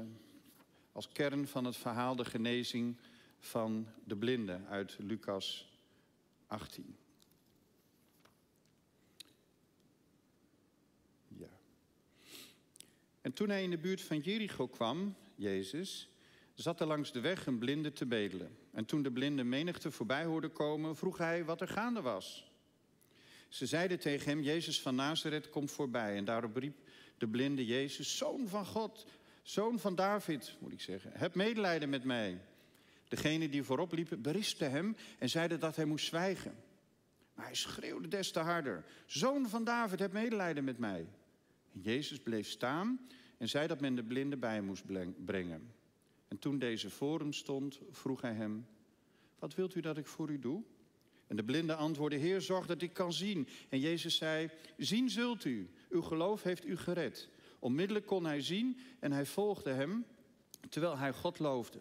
als 0.92 1.08
kern 1.08 1.46
van 1.46 1.64
het 1.64 1.76
verhaal 1.76 2.16
de 2.16 2.24
genezing 2.24 2.96
van 3.38 3.88
de 4.04 4.16
blinde 4.16 4.60
uit 4.68 4.96
Lucas 4.98 5.68
18. 6.46 6.96
Ja. 11.28 11.48
En 13.26 13.32
toen 13.32 13.48
hij 13.48 13.62
in 13.62 13.70
de 13.70 13.78
buurt 13.78 14.00
van 14.00 14.18
Jericho 14.18 14.66
kwam, 14.66 15.16
Jezus, 15.34 16.08
zat 16.54 16.80
er 16.80 16.86
langs 16.86 17.12
de 17.12 17.20
weg 17.20 17.46
een 17.46 17.58
blinde 17.58 17.92
te 17.92 18.06
bedelen. 18.06 18.56
En 18.72 18.84
toen 18.84 19.02
de 19.02 19.12
blinde 19.12 19.44
menigte 19.44 19.90
voorbij 19.90 20.24
hoorde 20.24 20.48
komen, 20.48 20.96
vroeg 20.96 21.18
hij 21.18 21.44
wat 21.44 21.60
er 21.60 21.68
gaande 21.68 22.00
was. 22.00 22.52
Ze 23.48 23.66
zeiden 23.66 23.98
tegen 23.98 24.28
hem, 24.28 24.42
Jezus 24.42 24.80
van 24.80 24.94
Nazareth 24.94 25.50
komt 25.50 25.70
voorbij. 25.70 26.16
En 26.16 26.24
daarop 26.24 26.56
riep 26.56 26.76
de 27.18 27.28
blinde 27.28 27.66
Jezus, 27.66 28.16
Zoon 28.16 28.48
van 28.48 28.66
God, 28.66 29.06
Zoon 29.42 29.78
van 29.78 29.94
David, 29.94 30.56
moet 30.58 30.72
ik 30.72 30.80
zeggen, 30.80 31.10
heb 31.14 31.34
medelijden 31.34 31.88
met 31.88 32.04
mij. 32.04 32.40
Degene 33.08 33.48
die 33.48 33.62
voorop 33.62 33.92
liepen 33.92 34.22
beristen 34.22 34.70
hem 34.70 34.96
en 35.18 35.28
zeiden 35.28 35.60
dat 35.60 35.76
hij 35.76 35.84
moest 35.84 36.06
zwijgen. 36.06 36.54
Maar 37.34 37.44
hij 37.44 37.54
schreeuwde 37.54 38.08
des 38.08 38.30
te 38.30 38.40
harder, 38.40 38.84
Zoon 39.06 39.48
van 39.48 39.64
David, 39.64 39.98
heb 39.98 40.12
medelijden 40.12 40.64
met 40.64 40.78
mij. 40.78 41.06
Jezus 41.82 42.18
bleef 42.18 42.48
staan 42.48 43.00
en 43.38 43.48
zei 43.48 43.66
dat 43.66 43.80
men 43.80 43.94
de 43.94 44.04
blinde 44.04 44.36
bij 44.36 44.60
moest 44.60 44.84
brengen. 45.24 45.74
En 46.28 46.38
toen 46.38 46.58
deze 46.58 46.90
voor 46.90 47.18
hem 47.18 47.32
stond, 47.32 47.80
vroeg 47.90 48.20
hij 48.20 48.32
hem, 48.34 48.66
wat 49.38 49.54
wilt 49.54 49.74
u 49.74 49.80
dat 49.80 49.96
ik 49.96 50.06
voor 50.06 50.30
u 50.30 50.38
doe? 50.38 50.62
En 51.26 51.36
de 51.36 51.44
blinde 51.44 51.74
antwoordde, 51.74 52.18
Heer, 52.18 52.40
zorg 52.40 52.66
dat 52.66 52.82
ik 52.82 52.92
kan 52.92 53.12
zien. 53.12 53.48
En 53.68 53.80
Jezus 53.80 54.16
zei, 54.16 54.50
zien 54.76 55.10
zult 55.10 55.44
u, 55.44 55.70
uw 55.88 56.02
geloof 56.02 56.42
heeft 56.42 56.66
u 56.66 56.76
gered. 56.76 57.28
Onmiddellijk 57.58 58.06
kon 58.06 58.24
hij 58.24 58.40
zien 58.40 58.78
en 58.98 59.12
hij 59.12 59.26
volgde 59.26 59.70
hem, 59.70 60.04
terwijl 60.68 60.98
hij 60.98 61.12
God 61.12 61.38
loofde. 61.38 61.78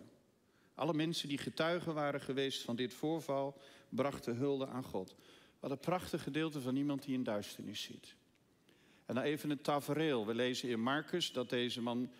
Alle 0.73 0.93
mensen 0.93 1.27
die 1.27 1.37
getuigen 1.37 1.93
waren 1.93 2.21
geweest 2.21 2.61
van 2.61 2.75
dit 2.75 2.93
voorval, 2.93 3.61
brachten 3.89 4.35
hulde 4.35 4.67
aan 4.67 4.83
God. 4.83 5.15
Wat 5.59 5.71
een 5.71 5.79
prachtig 5.79 6.23
gedeelte 6.23 6.61
van 6.61 6.75
iemand 6.75 7.03
die 7.03 7.13
in 7.13 7.23
duisternis 7.23 7.81
zit. 7.81 8.15
En 9.05 9.15
dan 9.15 9.23
even 9.23 9.49
een 9.49 9.61
tafereel. 9.61 10.25
We 10.25 10.35
lezen 10.35 10.69
in 10.69 10.81
Marcus 10.81 11.31
dat 11.31 11.49
deze 11.49 11.81
man 11.81 12.11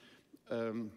um, 0.52 0.91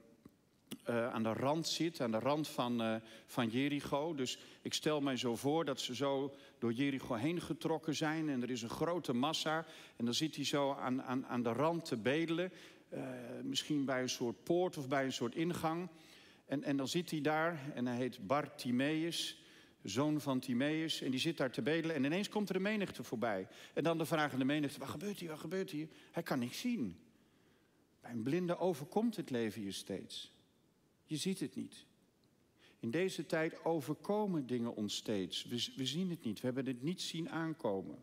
uh, 0.88 1.12
aan 1.12 1.22
de 1.22 1.32
rand 1.32 1.68
zit, 1.68 2.00
aan 2.00 2.10
de 2.10 2.18
rand 2.18 2.48
van, 2.48 2.82
uh, 2.82 2.94
van 3.26 3.48
Jericho. 3.48 4.14
Dus 4.14 4.38
ik 4.62 4.74
stel 4.74 5.00
mij 5.00 5.16
zo 5.16 5.36
voor 5.36 5.64
dat 5.64 5.80
ze 5.80 5.94
zo 5.94 6.34
door 6.58 6.72
Jericho 6.72 7.14
heen 7.14 7.40
getrokken 7.40 7.94
zijn 7.94 8.28
en 8.28 8.42
er 8.42 8.50
is 8.50 8.62
een 8.62 8.68
grote 8.68 9.12
massa. 9.12 9.66
En 9.96 10.04
dan 10.04 10.14
zit 10.14 10.36
hij 10.36 10.44
zo 10.44 10.72
aan, 10.72 11.02
aan, 11.02 11.26
aan 11.26 11.42
de 11.42 11.52
rand 11.52 11.84
te 11.84 11.96
bedelen, 11.96 12.52
uh, 12.94 13.00
misschien 13.42 13.84
bij 13.84 14.02
een 14.02 14.08
soort 14.08 14.44
poort 14.44 14.76
of 14.76 14.88
bij 14.88 15.04
een 15.04 15.12
soort 15.12 15.34
ingang. 15.34 15.88
En, 16.46 16.62
en 16.62 16.76
dan 16.76 16.88
zit 16.88 17.10
hij 17.10 17.20
daar 17.20 17.60
en 17.74 17.86
hij 17.86 17.96
heet 17.96 18.26
Bartimeus, 18.26 19.42
zoon 19.82 20.20
van 20.20 20.40
Timeus. 20.40 21.00
En 21.00 21.10
die 21.10 21.20
zit 21.20 21.36
daar 21.36 21.50
te 21.50 21.62
bedelen 21.62 21.96
en 21.96 22.04
ineens 22.04 22.28
komt 22.28 22.48
er 22.48 22.56
een 22.56 22.62
menigte 22.62 23.02
voorbij. 23.02 23.48
En 23.74 23.84
dan 23.84 23.98
de 23.98 24.06
vragende 24.06 24.44
menigte, 24.44 24.78
wat 24.78 24.88
gebeurt 24.88 25.18
hier, 25.18 25.28
wat 25.28 25.38
gebeurt 25.38 25.70
hier? 25.70 25.88
Hij 26.12 26.22
kan 26.22 26.38
niks 26.38 26.60
zien. 26.60 26.98
Bij 28.00 28.10
een 28.10 28.22
blinde 28.22 28.58
overkomt 28.58 29.16
het 29.16 29.30
leven 29.30 29.62
je 29.62 29.72
steeds. 29.72 30.32
Je 31.04 31.16
ziet 31.16 31.40
het 31.40 31.54
niet. 31.54 31.86
In 32.80 32.90
deze 32.90 33.26
tijd 33.26 33.64
overkomen 33.64 34.46
dingen 34.46 34.74
ons 34.74 34.96
steeds. 34.96 35.44
We, 35.44 35.72
we, 35.76 35.86
zien 35.86 36.10
het 36.10 36.24
niet. 36.24 36.40
We 36.40 36.46
hebben 36.46 36.66
het 36.66 36.82
niet 36.82 37.02
zien 37.02 37.30
aankomen. 37.30 38.02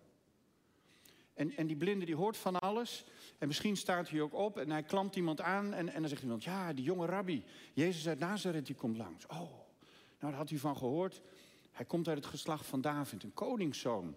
En, 1.33 1.55
en 1.57 1.67
die 1.67 1.75
blinde 1.75 2.05
die 2.05 2.15
hoort 2.15 2.37
van 2.37 2.59
alles. 2.59 3.05
En 3.37 3.47
misschien 3.47 3.77
staat 3.77 4.09
hij 4.09 4.21
ook 4.21 4.33
op 4.33 4.57
en 4.57 4.69
hij 4.69 4.83
klampt 4.83 5.15
iemand 5.15 5.41
aan. 5.41 5.73
En, 5.73 5.89
en 5.89 5.99
dan 5.99 6.09
zegt 6.09 6.21
iemand, 6.21 6.43
ja, 6.43 6.73
die 6.73 6.85
jonge 6.85 7.05
rabbi. 7.05 7.43
Jezus 7.73 8.07
uit 8.07 8.19
Nazareth, 8.19 8.65
die 8.65 8.75
komt 8.75 8.97
langs. 8.97 9.25
Oh, 9.25 9.39
nou 9.39 9.57
daar 10.19 10.33
had 10.33 10.49
hij 10.49 10.59
van 10.59 10.77
gehoord. 10.77 11.21
Hij 11.75 11.85
komt 11.85 12.07
uit 12.07 12.17
het 12.17 12.25
geslacht 12.25 12.65
van 12.65 12.81
David, 12.81 13.23
een 13.23 13.33
koningszoon. 13.33 14.15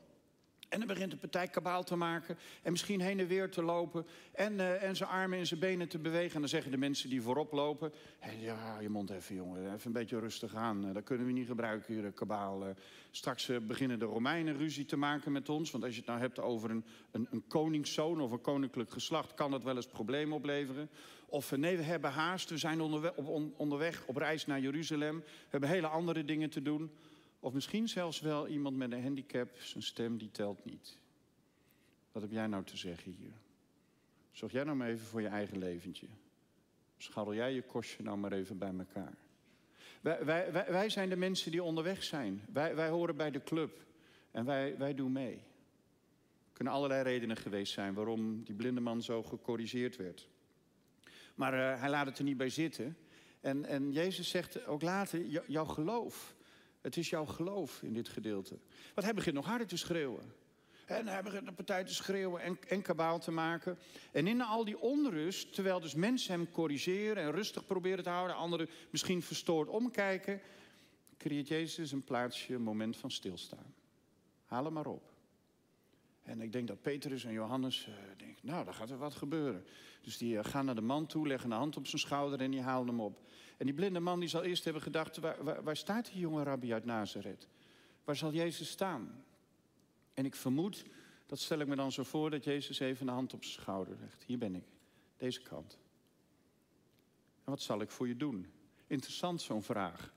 En 0.68 0.78
dan 0.78 0.88
begint 0.88 1.10
de 1.10 1.16
partij 1.16 1.48
kabaal 1.48 1.84
te 1.84 1.96
maken. 1.96 2.38
En 2.62 2.70
misschien 2.70 3.00
heen 3.00 3.20
en 3.20 3.26
weer 3.26 3.50
te 3.50 3.62
lopen. 3.62 4.06
En, 4.32 4.52
uh, 4.52 4.82
en 4.82 4.96
zijn 4.96 5.10
armen 5.10 5.38
en 5.38 5.46
zijn 5.46 5.60
benen 5.60 5.88
te 5.88 5.98
bewegen. 5.98 6.34
En 6.34 6.40
dan 6.40 6.48
zeggen 6.48 6.70
de 6.70 6.76
mensen 6.76 7.08
die 7.08 7.22
voorop 7.22 7.52
lopen. 7.52 7.92
Ja, 8.40 8.80
je 8.80 8.88
mond 8.88 9.10
even, 9.10 9.34
jongen. 9.34 9.74
Even 9.74 9.86
een 9.86 9.92
beetje 9.92 10.18
rustig 10.18 10.54
aan. 10.54 10.86
Uh, 10.86 10.94
dat 10.94 11.04
kunnen 11.04 11.26
we 11.26 11.32
niet 11.32 11.46
gebruiken 11.46 11.94
hier, 11.94 12.12
kabaal. 12.12 12.66
Uh, 12.66 12.74
straks 13.10 13.50
beginnen 13.66 13.98
de 13.98 14.04
Romeinen 14.04 14.56
ruzie 14.56 14.84
te 14.84 14.96
maken 14.96 15.32
met 15.32 15.48
ons. 15.48 15.70
Want 15.70 15.84
als 15.84 15.92
je 15.92 15.98
het 15.98 16.08
nou 16.08 16.20
hebt 16.20 16.40
over 16.40 16.70
een, 16.70 16.84
een, 17.10 17.26
een 17.30 17.46
koningszoon 17.46 18.20
of 18.20 18.30
een 18.30 18.40
koninklijk 18.40 18.90
geslacht. 18.90 19.34
kan 19.34 19.50
dat 19.50 19.62
wel 19.62 19.76
eens 19.76 19.86
problemen 19.86 20.36
opleveren. 20.36 20.90
Of 21.26 21.56
nee, 21.56 21.76
we 21.76 21.82
hebben 21.82 22.10
haast. 22.10 22.50
We 22.50 22.56
zijn 22.56 22.80
onderweg 22.80 23.12
op, 23.14 23.26
on, 23.26 23.54
onderweg 23.56 24.04
op 24.06 24.16
reis 24.16 24.46
naar 24.46 24.60
Jeruzalem. 24.60 25.18
We 25.18 25.24
hebben 25.48 25.68
hele 25.68 25.88
andere 25.88 26.24
dingen 26.24 26.50
te 26.50 26.62
doen. 26.62 26.90
Of 27.40 27.52
misschien 27.52 27.88
zelfs 27.88 28.20
wel 28.20 28.48
iemand 28.48 28.76
met 28.76 28.92
een 28.92 29.02
handicap, 29.02 29.48
zijn 29.58 29.82
stem 29.82 30.18
die 30.18 30.30
telt 30.30 30.64
niet. 30.64 30.98
Wat 32.12 32.22
heb 32.22 32.30
jij 32.30 32.46
nou 32.46 32.64
te 32.64 32.76
zeggen 32.76 33.12
hier? 33.12 33.32
Zorg 34.30 34.52
jij 34.52 34.64
nou 34.64 34.76
maar 34.76 34.88
even 34.88 35.06
voor 35.06 35.20
je 35.20 35.28
eigen 35.28 35.58
leventje. 35.58 36.06
Scharrel 36.96 37.34
jij 37.34 37.54
je 37.54 37.62
kostje 37.62 38.02
nou 38.02 38.18
maar 38.18 38.32
even 38.32 38.58
bij 38.58 38.74
elkaar. 38.78 39.14
Wij, 40.00 40.24
wij, 40.24 40.52
wij, 40.52 40.88
zijn 40.88 41.08
de 41.08 41.16
mensen 41.16 41.50
die 41.50 41.62
onderweg 41.62 42.02
zijn. 42.02 42.44
Wij, 42.52 42.74
wij 42.74 42.88
horen 42.88 43.16
bij 43.16 43.30
de 43.30 43.42
club. 43.42 43.86
En 44.30 44.44
wij, 44.44 44.78
wij 44.78 44.94
doen 44.94 45.12
mee. 45.12 45.34
Er 45.34 46.52
kunnen 46.52 46.72
allerlei 46.72 47.02
redenen 47.02 47.36
geweest 47.36 47.72
zijn 47.72 47.94
waarom 47.94 48.44
die 48.44 48.54
blinde 48.54 48.80
man 48.80 49.02
zo 49.02 49.22
gecorrigeerd 49.22 49.96
werd. 49.96 50.28
Maar 51.34 51.54
uh, 51.54 51.80
hij 51.80 51.90
laat 51.90 52.06
het 52.06 52.18
er 52.18 52.24
niet 52.24 52.36
bij 52.36 52.48
zitten. 52.48 52.96
En, 53.40 53.64
en 53.64 53.92
Jezus 53.92 54.28
zegt 54.28 54.66
ook 54.66 54.82
later, 54.82 55.26
jouw 55.46 55.64
geloof 55.64 56.36
het 56.80 56.96
is 56.96 57.10
jouw 57.10 57.24
geloof 57.24 57.82
in 57.82 57.92
dit 57.92 58.08
gedeelte. 58.08 58.58
Want 58.94 59.06
hij 59.06 59.14
begint 59.14 59.34
nog 59.34 59.46
harder 59.46 59.66
te 59.66 59.76
schreeuwen. 59.76 60.32
En 60.86 61.06
hij 61.06 61.22
begint 61.22 61.46
de 61.46 61.52
partij 61.52 61.84
te 61.84 61.94
schreeuwen 61.94 62.42
en, 62.42 62.58
en 62.68 62.82
kabaal 62.82 63.18
te 63.18 63.30
maken. 63.30 63.78
En 64.12 64.26
in 64.26 64.40
al 64.40 64.64
die 64.64 64.78
onrust, 64.78 65.54
terwijl 65.54 65.80
dus 65.80 65.94
mensen 65.94 66.32
hem 66.32 66.50
corrigeren 66.50 67.22
en 67.22 67.30
rustig 67.30 67.66
proberen 67.66 68.04
te 68.04 68.10
houden, 68.10 68.36
anderen 68.36 68.68
misschien 68.90 69.22
verstoord 69.22 69.68
omkijken, 69.68 70.40
creëert 71.16 71.48
Jezus 71.48 71.92
een 71.92 72.04
plaatsje, 72.04 72.54
een 72.54 72.62
moment 72.62 72.96
van 72.96 73.10
stilstaan. 73.10 73.74
Haal 74.44 74.64
hem 74.64 74.72
maar 74.72 74.86
op. 74.86 75.12
En 76.22 76.40
ik 76.40 76.52
denk 76.52 76.68
dat 76.68 76.82
Petrus 76.82 77.24
en 77.24 77.32
Johannes 77.32 77.86
uh, 77.88 77.94
denken, 78.16 78.46
nou, 78.46 78.64
dan 78.64 78.74
gaat 78.74 78.90
er 78.90 78.98
wat 78.98 79.14
gebeuren. 79.14 79.64
Dus 80.02 80.18
die 80.18 80.34
uh, 80.34 80.44
gaan 80.44 80.64
naar 80.64 80.74
de 80.74 80.80
man 80.80 81.06
toe, 81.06 81.26
leggen 81.26 81.48
de 81.48 81.54
hand 81.54 81.76
op 81.76 81.86
zijn 81.86 82.00
schouder 82.00 82.40
en 82.40 82.50
die 82.50 82.60
halen 82.60 82.88
hem 82.88 83.00
op. 83.00 83.20
En 83.58 83.66
die 83.66 83.74
blinde 83.74 84.00
man 84.00 84.20
die 84.20 84.28
zal 84.28 84.42
eerst 84.42 84.64
hebben 84.64 84.82
gedacht, 84.82 85.16
waar, 85.16 85.62
waar, 85.62 85.76
staat 85.76 86.06
die 86.12 86.20
jonge 86.20 86.42
rabbi 86.42 86.72
uit 86.72 86.84
Nazareth? 86.84 87.48
Waar 88.04 88.16
zal 88.16 88.32
Jezus 88.32 88.68
staan? 88.68 89.24
En 90.14 90.24
ik 90.24 90.34
vermoed, 90.34 90.84
dat 91.26 91.38
stel 91.38 91.58
ik 91.58 91.66
me 91.66 91.76
dan 91.76 91.92
zo 91.92 92.02
voor, 92.02 92.30
dat 92.30 92.44
Jezus 92.44 92.78
even 92.78 93.06
de 93.06 93.12
hand 93.12 93.34
op 93.34 93.44
zijn 93.44 93.60
schouder 93.60 93.96
legt. 94.00 94.22
Hier 94.22 94.38
ben 94.38 94.54
ik, 94.54 94.64
deze 95.16 95.42
kant. 95.42 95.78
En 97.44 97.50
wat 97.50 97.60
zal 97.60 97.80
ik 97.80 97.90
voor 97.90 98.08
je 98.08 98.16
doen? 98.16 98.52
Interessant 98.86 99.42
zo'n 99.42 99.62
vraag. 99.62 100.12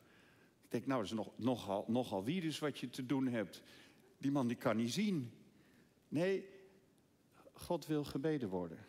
Ik 0.63 0.71
denk, 0.71 0.85
nou, 0.85 1.01
dat 1.01 1.11
is 1.11 1.17
nog, 1.17 1.31
nogal, 1.35 1.85
nogal 1.87 2.23
virus 2.23 2.59
wat 2.59 2.79
je 2.79 2.89
te 2.89 3.05
doen 3.05 3.27
hebt. 3.27 3.61
Die 4.17 4.31
man 4.31 4.47
die 4.47 4.57
kan 4.57 4.77
niet 4.77 4.93
zien. 4.93 5.33
Nee, 6.07 6.45
God 7.53 7.85
wil 7.85 8.03
gebeden 8.03 8.49
worden. 8.49 8.85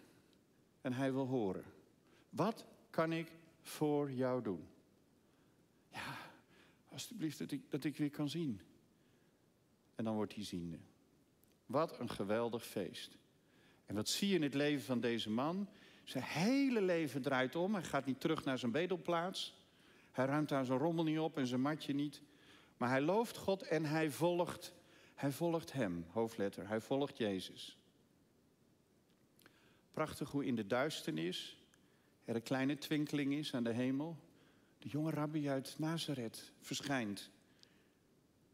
En 0.80 0.92
hij 0.92 1.12
wil 1.12 1.26
horen. 1.26 1.64
Wat 2.28 2.64
kan 2.90 3.12
ik 3.12 3.32
voor 3.62 4.12
jou 4.12 4.42
doen? 4.42 4.68
Ja, 5.88 6.18
alstublieft 6.88 7.38
dat 7.38 7.50
ik, 7.50 7.70
dat 7.70 7.84
ik 7.84 7.96
weer 7.96 8.10
kan 8.10 8.28
zien. 8.28 8.60
En 9.94 10.04
dan 10.04 10.14
wordt 10.14 10.34
hij 10.34 10.44
ziende. 10.44 10.78
Wat 11.66 11.98
een 11.98 12.10
geweldig 12.10 12.66
feest. 12.66 13.16
En 13.86 13.94
wat 13.94 14.08
zie 14.08 14.28
je 14.28 14.34
in 14.34 14.42
het 14.42 14.54
leven 14.54 14.84
van 14.84 15.00
deze 15.00 15.30
man? 15.30 15.68
Zijn 16.04 16.24
hele 16.24 16.82
leven 16.82 17.22
draait 17.22 17.56
om. 17.56 17.74
Hij 17.74 17.84
gaat 17.84 18.06
niet 18.06 18.20
terug 18.20 18.44
naar 18.44 18.58
zijn 18.58 18.72
bedelplaats. 18.72 19.54
Hij 20.10 20.24
ruimt 20.24 20.48
daar 20.48 20.64
zijn 20.64 20.78
rommel 20.78 21.04
niet 21.04 21.18
op 21.18 21.36
en 21.36 21.46
zijn 21.46 21.60
matje 21.60 21.94
niet. 21.94 22.22
Maar 22.76 22.88
hij 22.88 23.00
looft 23.00 23.36
God 23.36 23.62
en 23.62 23.84
hij 23.84 24.10
volgt, 24.10 24.74
hij 25.14 25.32
volgt 25.32 25.72
hem, 25.72 26.06
hoofdletter. 26.08 26.68
Hij 26.68 26.80
volgt 26.80 27.18
Jezus. 27.18 27.78
Prachtig 29.92 30.30
hoe 30.30 30.44
in 30.44 30.54
de 30.54 30.66
duisternis 30.66 31.61
er 32.24 32.34
een 32.34 32.42
kleine 32.42 32.78
twinkeling 32.78 33.34
is 33.34 33.54
aan 33.54 33.64
de 33.64 33.72
hemel. 33.72 34.16
De 34.78 34.88
jonge 34.88 35.10
rabbi 35.10 35.48
uit 35.48 35.74
Nazareth 35.78 36.52
verschijnt. 36.60 37.30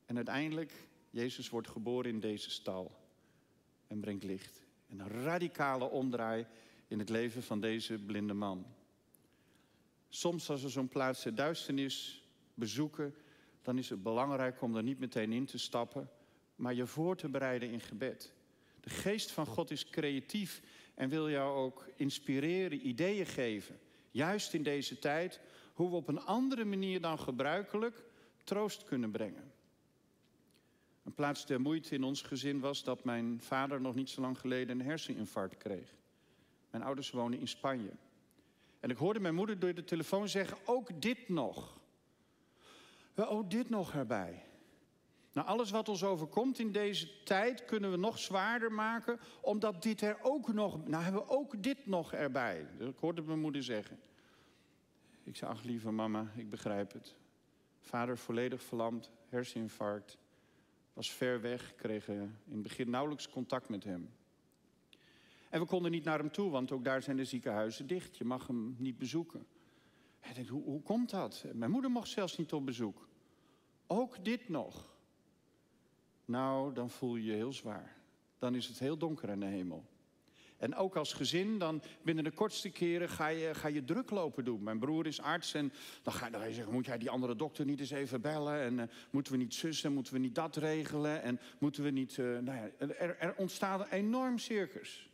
En 0.07 0.17
uiteindelijk, 0.17 0.73
Jezus 1.11 1.49
wordt 1.49 1.69
geboren 1.69 2.11
in 2.11 2.21
deze 2.21 2.51
stal 2.51 2.99
en 3.87 4.01
brengt 4.01 4.25
licht. 4.25 4.61
Een 4.89 5.09
radicale 5.09 5.85
omdraai 5.85 6.47
in 6.89 6.99
het 6.99 7.09
leven 7.09 7.43
van 7.43 7.61
deze 7.61 7.99
blinde 7.99 8.35
man. 8.35 8.67
Soms 10.09 10.51
als 10.51 10.63
we 10.63 10.69
zo'n 10.69 10.89
plaats 10.89 11.23
duisternis 11.23 12.23
bezoeken, 12.55 13.15
dan 13.63 13.79
is 13.79 13.89
het 13.89 14.03
belangrijk 14.03 14.63
om 14.63 14.77
er 14.77 14.83
niet 14.83 14.99
meteen 14.99 15.33
in 15.33 15.45
te 15.45 15.59
stappen, 15.59 16.11
maar 16.57 16.75
je 16.75 16.87
voor 16.87 17.17
te 17.17 17.29
bereiden 17.29 17.71
in 17.71 17.81
gebed. 17.81 18.33
De 18.81 18.91
geest 18.91 19.31
van 19.31 19.47
God 19.47 19.71
is 19.71 19.91
creatief 19.91 20.63
en 20.99 21.09
wil 21.09 21.31
jou 21.31 21.57
ook 21.57 21.89
inspireren, 21.97 22.87
ideeën 22.87 23.27
geven. 23.27 23.79
Juist 24.11 24.55
in 24.55 24.63
deze 24.63 24.99
tijd, 24.99 25.41
hoe 25.73 25.91
we 25.91 25.97
op 25.97 26.09
een 26.09 26.21
andere 26.21 26.65
manier 26.65 27.01
dan 27.01 27.19
gebruikelijk 27.19 28.05
troost 28.45 28.85
kunnen 28.85 29.11
brengen. 29.11 29.53
Een 31.05 31.15
plaats 31.15 31.47
der 31.47 31.61
moeite 31.61 31.95
in 31.95 32.05
ons 32.05 32.23
gezin 32.23 32.61
was 32.61 32.85
dat 32.85 33.05
mijn 33.05 33.41
vader 33.41 33.81
nog 33.81 33.95
niet 33.95 34.11
zo 34.11 34.21
lang 34.21 34.39
geleden 34.39 34.79
een 34.79 34.87
herseninfarct 34.87 35.57
kreeg. 35.57 35.95
Mijn 36.71 36.83
ouders 36.83 37.11
wonen 37.11 37.39
in 37.39 37.49
Spanje. 37.49 37.93
En 38.81 38.91
ik 38.91 38.97
hoorde 38.97 39.21
mijn 39.21 39.35
moeder 39.35 39.59
door 39.59 39.75
de 39.75 39.85
telefoon 39.85 40.29
zeggen: 40.29 40.59
ook 40.65 41.03
dit 41.03 41.29
nog. 41.29 41.81
Ook 43.15 43.51
dit 43.51 43.71
nog 43.71 43.95
erbij. 43.95 44.45
Nou, 45.38 45.51
alles 45.51 45.70
wat 45.70 45.88
ons 45.88 46.05
overkomt 46.05 46.59
in 46.59 46.72
deze 46.72 47.22
tijd 47.22 47.64
kunnen 47.64 47.90
we 47.90 47.96
nog 47.96 48.18
zwaarder 48.18 48.72
maken, 48.72 49.20
omdat 49.40 49.83
dit 49.83 50.01
er 50.01 50.18
ook 50.22 50.53
nog. 50.53 50.87
Nou, 50.87 51.03
hebben 51.03 51.22
we 51.22 51.29
ook 51.29 51.62
dit 51.62 51.87
nog 51.87 52.12
erbij. 52.12 52.66
Ik 52.79 52.96
hoorde 52.98 53.22
mijn 53.22 53.40
moeder 53.40 53.62
zeggen. 53.62 54.01
Ik 55.24 55.37
zei: 55.37 55.51
Ach, 55.51 55.62
lieve 55.62 55.90
mama, 55.90 56.33
ik 56.37 56.51
begrijp 56.51 56.92
het. 56.92 57.14
Vader 57.81 58.18
volledig 58.18 58.62
verlamd, 58.62 59.11
herseninfarct 59.29 60.18
was 60.92 61.12
ver 61.12 61.40
weg, 61.40 61.74
kregen 61.74 62.14
in 62.46 62.53
het 62.53 62.62
begin 62.62 62.90
nauwelijks 62.90 63.29
contact 63.29 63.68
met 63.68 63.85
hem. 63.85 64.11
En 65.48 65.61
we 65.61 65.66
konden 65.66 65.90
niet 65.90 66.05
naar 66.05 66.18
hem 66.18 66.33
toe, 66.33 66.51
want 66.51 66.72
ook 66.72 66.85
daar 66.85 67.03
zijn 67.03 67.16
de 67.16 67.24
ziekenhuizen 67.24 67.87
dicht. 67.87 68.16
Je 68.16 68.24
mag 68.24 68.46
hem 68.46 68.74
niet 68.79 68.98
bezoeken. 68.98 69.46
Denkt, 70.35 70.51
hoe, 70.51 70.64
hoe 70.64 70.83
komt 70.83 71.11
dat? 71.11 71.44
Mijn 71.53 71.70
moeder 71.70 71.90
mocht 71.90 72.09
zelfs 72.09 72.37
niet 72.37 72.53
op 72.53 72.66
bezoek. 72.66 73.09
Ook 73.87 74.24
dit 74.24 74.48
nog. 74.48 74.96
Nou, 76.29 76.75
dan 76.75 76.91
voel 76.91 77.17
je 77.17 77.25
je 77.25 77.33
heel 77.33 77.53
zwaar. 77.53 77.97
Dan 78.38 78.55
is 78.55 78.67
het 78.67 78.79
heel 78.79 78.97
donker 78.97 79.29
in 79.29 79.41
de 79.41 79.47
hemel. 79.47 79.85
En 80.57 80.75
ook 80.75 80.97
als 80.97 81.12
gezin, 81.12 81.59
dan 81.59 81.83
binnen 82.03 82.25
de 82.25 82.31
kortste 82.31 82.71
keren 82.71 83.09
ga 83.09 83.29
je, 83.29 83.55
ga 83.55 83.69
je 83.69 83.85
druk 83.85 84.11
lopen 84.11 84.45
doen. 84.45 84.62
Mijn 84.62 84.79
broer 84.79 85.07
is 85.07 85.21
arts 85.21 85.55
en 85.55 85.73
dan 86.03 86.12
ga, 86.12 86.31
dan 86.31 86.49
je 86.49 86.55
zeggen... 86.55 86.73
moet 86.73 86.87
jij 86.87 86.99
die 86.99 87.11
andere 87.11 87.37
dokter 87.37 87.64
niet 87.64 87.81
eens 87.81 87.91
even 87.91 88.21
bellen? 88.21 88.61
En 88.61 88.79
uh, 88.79 88.83
moeten 89.11 89.33
we 89.33 89.38
niet 89.38 89.55
zussen, 89.55 89.93
moeten 89.93 90.12
we 90.12 90.19
niet 90.19 90.35
dat 90.35 90.57
regelen? 90.57 91.23
En 91.23 91.41
moeten 91.59 91.83
we 91.83 91.91
niet... 91.91 92.17
Uh, 92.17 92.38
nou 92.38 92.59
ja, 92.59 92.71
er, 92.79 93.19
er 93.19 93.35
ontstaat 93.37 93.81
een 93.81 93.91
enorm 93.91 94.38
circus. 94.38 95.11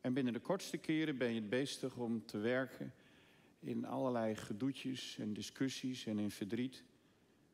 En 0.00 0.12
binnen 0.12 0.32
de 0.32 0.40
kortste 0.40 0.76
keren 0.76 1.18
ben 1.18 1.28
je 1.28 1.40
het 1.40 1.48
bezig 1.48 1.96
om 1.96 2.26
te 2.26 2.38
werken... 2.38 2.94
in 3.60 3.86
allerlei 3.86 4.34
gedoetjes 4.34 5.18
en 5.18 5.32
discussies 5.32 6.06
en 6.06 6.18
in 6.18 6.30
verdriet. 6.30 6.84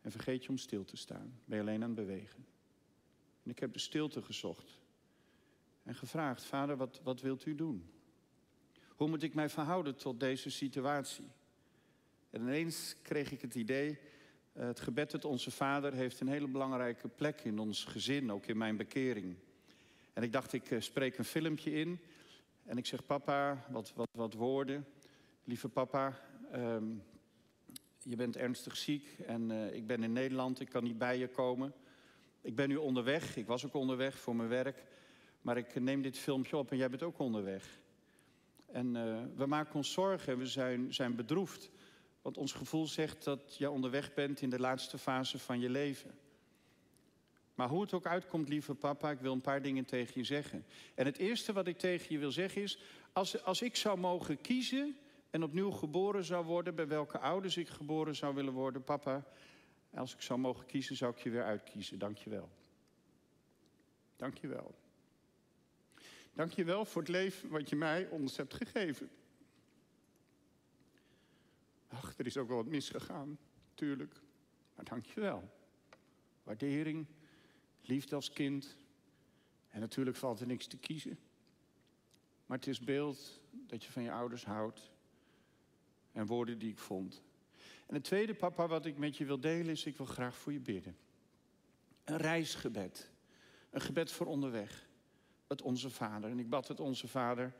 En 0.04 0.10
vergeet 0.10 0.42
je 0.42 0.48
om 0.48 0.56
stil 0.56 0.84
te 0.84 0.96
staan. 0.96 1.40
Ben 1.44 1.56
je 1.56 1.62
alleen 1.62 1.82
aan 1.82 1.96
het 1.96 2.06
bewegen. 2.06 2.46
En 3.42 3.50
ik 3.50 3.58
heb 3.58 3.72
de 3.72 3.78
stilte 3.78 4.22
gezocht 4.22 4.78
en 5.82 5.94
gevraagd: 5.94 6.44
Vader, 6.44 6.76
wat, 6.76 7.00
wat 7.02 7.20
wilt 7.20 7.46
u 7.46 7.54
doen? 7.54 7.90
Hoe 8.88 9.08
moet 9.08 9.22
ik 9.22 9.34
mij 9.34 9.48
verhouden 9.48 9.96
tot 9.96 10.20
deze 10.20 10.50
situatie? 10.50 11.24
En 12.30 12.40
ineens 12.40 12.96
kreeg 13.02 13.32
ik 13.32 13.40
het 13.40 13.54
idee: 13.54 13.98
eh, 14.52 14.66
het 14.66 14.80
gebed 14.80 15.10
tot 15.10 15.24
onze 15.24 15.50
Vader 15.50 15.92
heeft 15.92 16.20
een 16.20 16.28
hele 16.28 16.48
belangrijke 16.48 17.08
plek 17.08 17.40
in 17.40 17.58
ons 17.58 17.84
gezin, 17.84 18.32
ook 18.32 18.46
in 18.46 18.56
mijn 18.56 18.76
bekering. 18.76 19.36
En 20.12 20.22
ik 20.22 20.32
dacht: 20.32 20.52
ik 20.52 20.70
eh, 20.70 20.80
spreek 20.80 21.18
een 21.18 21.24
filmpje 21.24 21.72
in. 21.72 22.00
En 22.64 22.76
ik 22.76 22.86
zeg: 22.86 23.06
Papa, 23.06 23.66
wat, 23.70 23.92
wat, 23.94 24.08
wat 24.12 24.34
woorden. 24.34 24.86
Lieve 25.44 25.68
papa, 25.68 26.20
um, 26.54 27.02
je 28.04 28.16
bent 28.16 28.36
ernstig 28.36 28.76
ziek 28.76 29.18
en 29.26 29.50
uh, 29.50 29.74
ik 29.74 29.86
ben 29.86 30.02
in 30.02 30.12
Nederland, 30.12 30.60
ik 30.60 30.68
kan 30.68 30.84
niet 30.84 30.98
bij 30.98 31.18
je 31.18 31.28
komen. 31.28 31.72
Ik 32.40 32.54
ben 32.54 32.68
nu 32.68 32.76
onderweg, 32.76 33.36
ik 33.36 33.46
was 33.46 33.66
ook 33.66 33.74
onderweg 33.74 34.18
voor 34.18 34.36
mijn 34.36 34.48
werk. 34.48 34.84
Maar 35.40 35.56
ik 35.56 35.80
neem 35.80 36.02
dit 36.02 36.18
filmpje 36.18 36.56
op 36.56 36.70
en 36.70 36.76
jij 36.76 36.90
bent 36.90 37.02
ook 37.02 37.18
onderweg. 37.18 37.80
En 38.66 38.94
uh, 38.94 39.22
we 39.36 39.46
maken 39.46 39.74
ons 39.74 39.92
zorgen 39.92 40.32
en 40.32 40.38
we 40.38 40.46
zijn, 40.46 40.94
zijn 40.94 41.14
bedroefd. 41.14 41.70
Want 42.22 42.38
ons 42.38 42.52
gevoel 42.52 42.86
zegt 42.86 43.24
dat 43.24 43.56
jij 43.58 43.68
onderweg 43.68 44.14
bent 44.14 44.40
in 44.40 44.50
de 44.50 44.58
laatste 44.58 44.98
fase 44.98 45.38
van 45.38 45.60
je 45.60 45.70
leven. 45.70 46.14
Maar 47.54 47.68
hoe 47.68 47.80
het 47.80 47.92
ook 47.92 48.06
uitkomt, 48.06 48.48
lieve 48.48 48.74
papa, 48.74 49.10
ik 49.10 49.20
wil 49.20 49.32
een 49.32 49.40
paar 49.40 49.62
dingen 49.62 49.84
tegen 49.84 50.12
je 50.14 50.24
zeggen. 50.24 50.64
En 50.94 51.06
het 51.06 51.18
eerste 51.18 51.52
wat 51.52 51.66
ik 51.66 51.78
tegen 51.78 52.12
je 52.12 52.18
wil 52.18 52.32
zeggen 52.32 52.62
is: 52.62 52.78
als, 53.12 53.42
als 53.42 53.62
ik 53.62 53.76
zou 53.76 53.98
mogen 53.98 54.40
kiezen 54.40 54.96
en 55.34 55.42
opnieuw 55.42 55.70
geboren 55.70 56.24
zou 56.24 56.44
worden, 56.44 56.74
bij 56.74 56.88
welke 56.88 57.18
ouders 57.18 57.56
ik 57.56 57.68
geboren 57.68 58.16
zou 58.16 58.34
willen 58.34 58.52
worden, 58.52 58.84
papa, 58.84 59.26
als 59.94 60.14
ik 60.14 60.20
zou 60.22 60.38
mogen 60.38 60.66
kiezen, 60.66 60.96
zou 60.96 61.12
ik 61.12 61.18
je 61.18 61.30
weer 61.30 61.44
uitkiezen. 61.44 61.98
Dank 61.98 62.16
je 62.16 62.30
wel. 62.30 62.50
Dank 64.16 64.38
je 64.38 64.48
wel. 64.48 64.74
Dank 66.32 66.52
je 66.52 66.64
wel 66.64 66.84
voor 66.84 67.02
het 67.02 67.10
leven 67.10 67.48
wat 67.48 67.68
je 67.68 67.76
mij 67.76 68.08
ons 68.08 68.36
hebt 68.36 68.54
gegeven. 68.54 69.10
Ach, 71.88 72.18
er 72.18 72.26
is 72.26 72.36
ook 72.36 72.48
wel 72.48 72.56
wat 72.56 72.66
misgegaan, 72.66 73.38
tuurlijk. 73.74 74.20
Maar 74.74 74.84
dank 74.84 75.06
je 75.06 75.20
wel. 75.20 75.50
Waardering, 76.42 77.06
liefde 77.80 78.14
als 78.14 78.32
kind. 78.32 78.76
En 79.68 79.80
natuurlijk 79.80 80.16
valt 80.16 80.40
er 80.40 80.46
niks 80.46 80.66
te 80.66 80.76
kiezen. 80.76 81.18
Maar 82.46 82.58
het 82.58 82.66
is 82.66 82.80
beeld 82.80 83.40
dat 83.50 83.84
je 83.84 83.92
van 83.92 84.02
je 84.02 84.12
ouders 84.12 84.44
houdt. 84.44 84.92
En 86.14 86.26
woorden 86.26 86.58
die 86.58 86.70
ik 86.70 86.78
vond. 86.78 87.22
En 87.86 87.94
het 87.94 88.04
tweede, 88.04 88.34
papa, 88.34 88.66
wat 88.66 88.86
ik 88.86 88.98
met 88.98 89.16
je 89.16 89.24
wil 89.24 89.40
delen 89.40 89.72
is, 89.72 89.86
ik 89.86 89.96
wil 89.96 90.06
graag 90.06 90.36
voor 90.36 90.52
je 90.52 90.60
bidden. 90.60 90.96
Een 92.04 92.16
reisgebed. 92.16 93.10
Een 93.70 93.80
gebed 93.80 94.12
voor 94.12 94.26
onderweg 94.26 94.88
het 95.46 95.62
Onze 95.62 95.90
Vader. 95.90 96.30
En 96.30 96.38
ik 96.38 96.48
bad 96.48 96.68
het 96.68 96.80
Onze 96.80 97.08
Vader. 97.08 97.54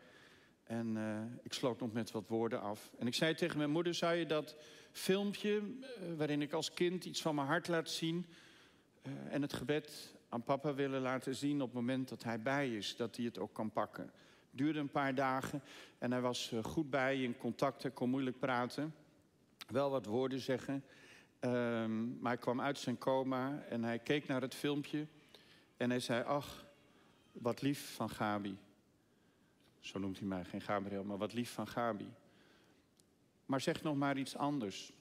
En 0.64 0.97
uh, 0.97 1.21
ik 1.43 1.53
sloot 1.53 1.81
nog 1.81 1.93
met 1.93 2.11
wat 2.11 2.29
woorden 2.29 2.61
af. 2.61 2.93
En 2.99 3.07
ik 3.07 3.14
zei 3.14 3.35
tegen 3.35 3.59
mijn 3.59 3.71
moeder, 3.71 3.95
zou 3.95 4.14
je 4.14 4.27
dat 4.27 4.57
filmpje... 4.93 5.61
Uh, 5.61 6.17
waarin 6.17 6.43
ik 6.43 6.53
als 6.53 6.75
kind 6.75 7.05
iets 7.05 7.23
van 7.23 7.35
mijn 7.35 7.47
hart 7.47 7.69
laat 7.69 7.90
zien... 7.90 8.27
Uh, 9.03 9.12
en 9.35 9.43
het 9.43 9.53
gebed 9.53 10.14
aan 10.29 10.43
papa 10.43 10.75
willen 10.75 11.01
laten 11.01 11.35
zien 11.35 11.61
op 11.61 11.67
het 11.67 11.77
moment 11.77 12.09
dat 12.09 12.23
hij 12.23 12.43
bij 12.43 12.77
is. 12.77 12.97
Dat 12.97 13.17
hij 13.17 13.25
het 13.25 13.38
ook 13.38 13.53
kan 13.53 13.71
pakken. 13.71 14.11
Duurde 14.55 14.79
een 14.79 14.90
paar 14.90 15.14
dagen 15.14 15.62
en 15.99 16.11
hij 16.11 16.21
was 16.21 16.53
goed 16.62 16.90
bij, 16.90 17.23
in 17.23 17.37
contact, 17.37 17.93
kon 17.93 18.11
moeilijk 18.11 18.38
praten. 18.38 18.95
Wel 19.67 19.90
wat 19.90 20.07
woorden 20.07 20.40
zeggen. 20.40 20.85
Ehm, 21.40 22.19
maar 22.19 22.33
hij 22.33 22.40
kwam 22.40 22.61
uit 22.61 22.79
zijn 22.79 22.99
coma 22.99 23.62
en 23.69 23.85
hij 23.85 23.99
keek 23.99 24.27
naar 24.27 24.40
het 24.40 24.55
filmpje. 24.55 25.07
En 25.77 25.90
hij 25.90 26.01
zei, 26.01 26.25
ach, 26.25 26.64
wat 27.33 27.62
lief 27.62 27.95
van 27.95 28.11
Gabi. 28.11 28.59
Zo 29.81 29.99
noemt 29.99 30.19
hij 30.19 30.29
mij, 30.29 30.45
geen 30.45 30.61
Gabriel, 30.61 31.05
maar 31.05 31.19
wat 31.19 31.33
lief 31.33 31.53
van 31.53 31.69
Gabi. 31.69 32.12
Maar 33.47 33.61
zeg 33.61 33.83
nog 33.83 33.97
maar 33.97 34.19
iets 34.19 34.37
anders. 34.37 34.93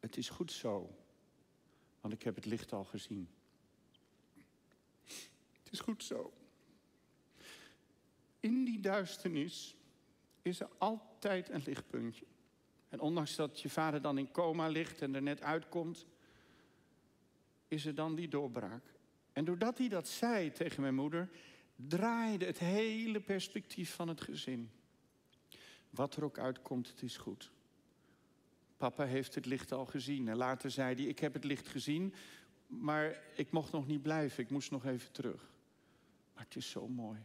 Het 0.00 0.16
is 0.16 0.28
goed 0.28 0.52
zo, 0.52 0.90
want 2.00 2.14
ik 2.14 2.22
heb 2.22 2.34
het 2.34 2.44
licht 2.44 2.72
al 2.72 2.84
gezien. 2.84 3.28
Het 5.62 5.70
is 5.70 5.80
goed 5.80 6.04
zo. 6.04 6.32
In 8.40 8.64
die 8.64 8.80
duisternis 8.80 9.76
is 10.42 10.60
er 10.60 10.68
altijd 10.78 11.50
een 11.50 11.62
lichtpuntje. 11.64 12.26
En 12.88 13.00
ondanks 13.00 13.36
dat 13.36 13.60
je 13.60 13.70
vader 13.70 14.02
dan 14.02 14.18
in 14.18 14.30
coma 14.30 14.66
ligt 14.66 15.02
en 15.02 15.14
er 15.14 15.22
net 15.22 15.42
uitkomt, 15.42 16.06
is 17.68 17.86
er 17.86 17.94
dan 17.94 18.14
die 18.14 18.28
doorbraak. 18.28 18.84
En 19.32 19.44
doordat 19.44 19.78
hij 19.78 19.88
dat 19.88 20.08
zei 20.08 20.52
tegen 20.52 20.82
mijn 20.82 20.94
moeder, 20.94 21.30
draaide 21.76 22.44
het 22.44 22.58
hele 22.58 23.20
perspectief 23.20 23.94
van 23.94 24.08
het 24.08 24.20
gezin. 24.20 24.70
Wat 25.90 26.16
er 26.16 26.24
ook 26.24 26.38
uitkomt, 26.38 26.88
het 26.88 27.02
is 27.02 27.16
goed. 27.16 27.50
Papa 28.76 29.04
heeft 29.04 29.34
het 29.34 29.46
licht 29.46 29.72
al 29.72 29.86
gezien. 29.86 30.28
En 30.28 30.36
later 30.36 30.70
zei 30.70 30.94
hij, 30.94 31.04
ik 31.04 31.18
heb 31.18 31.32
het 31.32 31.44
licht 31.44 31.68
gezien, 31.68 32.14
maar 32.66 33.22
ik 33.34 33.50
mocht 33.50 33.72
nog 33.72 33.86
niet 33.86 34.02
blijven. 34.02 34.44
Ik 34.44 34.50
moest 34.50 34.70
nog 34.70 34.84
even 34.84 35.12
terug. 35.12 35.50
Maar 36.34 36.44
het 36.44 36.56
is 36.56 36.70
zo 36.70 36.88
mooi. 36.88 37.18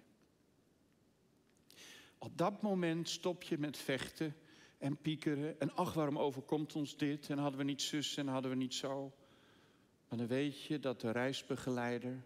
Op 2.24 2.38
dat 2.38 2.62
moment 2.62 3.10
stop 3.10 3.44
je 3.44 3.58
met 3.58 3.78
vechten 3.78 4.36
en 4.78 4.98
piekeren. 4.98 5.60
En 5.60 5.76
ach, 5.76 5.94
waarom 5.94 6.20
overkomt 6.20 6.76
ons 6.76 6.98
dit? 6.98 7.30
En 7.30 7.38
hadden 7.38 7.60
we 7.60 7.66
niet 7.66 7.82
zus 7.82 8.18
en 8.18 8.28
hadden 8.28 8.52
we 8.52 8.58
niet 8.58 8.74
zo. 8.74 9.14
Maar 10.10 10.18
dan 10.18 10.28
weet 10.28 10.64
je 10.64 10.80
dat 10.80 11.02
de 11.02 11.12
reisbegeleider, 11.12 12.24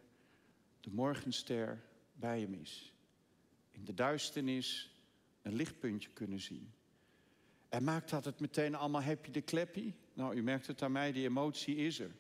de 0.80 0.90
morgenster, 0.92 1.84
bij 2.14 2.40
hem 2.40 2.54
is. 2.54 2.94
In 3.72 3.86
de 3.86 3.94
duisternis 3.94 4.96
een 5.42 5.56
lichtpuntje 5.56 6.10
kunnen 6.10 6.40
zien. 6.40 6.72
En 7.70 7.84
maakt 7.84 8.10
dat 8.10 8.26
het 8.26 8.40
meteen 8.40 8.76
allemaal 8.76 9.04
happy 9.04 9.32
de 9.32 9.42
kleppy? 9.42 9.94
Nou, 10.14 10.36
u 10.36 10.44
merkt 10.44 10.68
het 10.68 10.82
aan 10.82 10.92
mij, 10.92 11.12
die 11.12 11.26
emotie 11.26 11.76
is 11.76 12.00
er. 12.00 12.12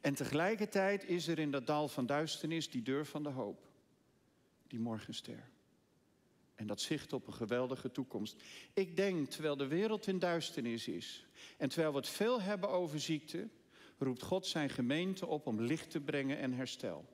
En 0.00 0.14
tegelijkertijd 0.14 1.04
is 1.04 1.28
er 1.28 1.38
in 1.38 1.50
dat 1.50 1.66
dal 1.66 1.88
van 1.88 2.06
duisternis 2.06 2.70
die 2.70 2.82
deur 2.82 3.06
van 3.06 3.22
de 3.22 3.30
hoop. 3.30 3.68
Die 4.66 4.80
morgenster. 4.80 5.56
En 6.58 6.66
dat 6.66 6.80
zicht 6.80 7.12
op 7.12 7.26
een 7.26 7.32
geweldige 7.32 7.90
toekomst. 7.90 8.42
Ik 8.72 8.96
denk, 8.96 9.30
terwijl 9.30 9.56
de 9.56 9.66
wereld 9.66 10.06
in 10.06 10.18
duisternis 10.18 10.88
is... 10.88 11.26
en 11.58 11.68
terwijl 11.68 11.92
we 11.92 11.98
het 11.98 12.08
veel 12.08 12.40
hebben 12.40 12.68
over 12.68 13.00
ziekte... 13.00 13.48
roept 13.98 14.22
God 14.22 14.46
zijn 14.46 14.70
gemeente 14.70 15.26
op 15.26 15.46
om 15.46 15.60
licht 15.60 15.90
te 15.90 16.00
brengen 16.00 16.38
en 16.38 16.52
herstel. 16.52 17.04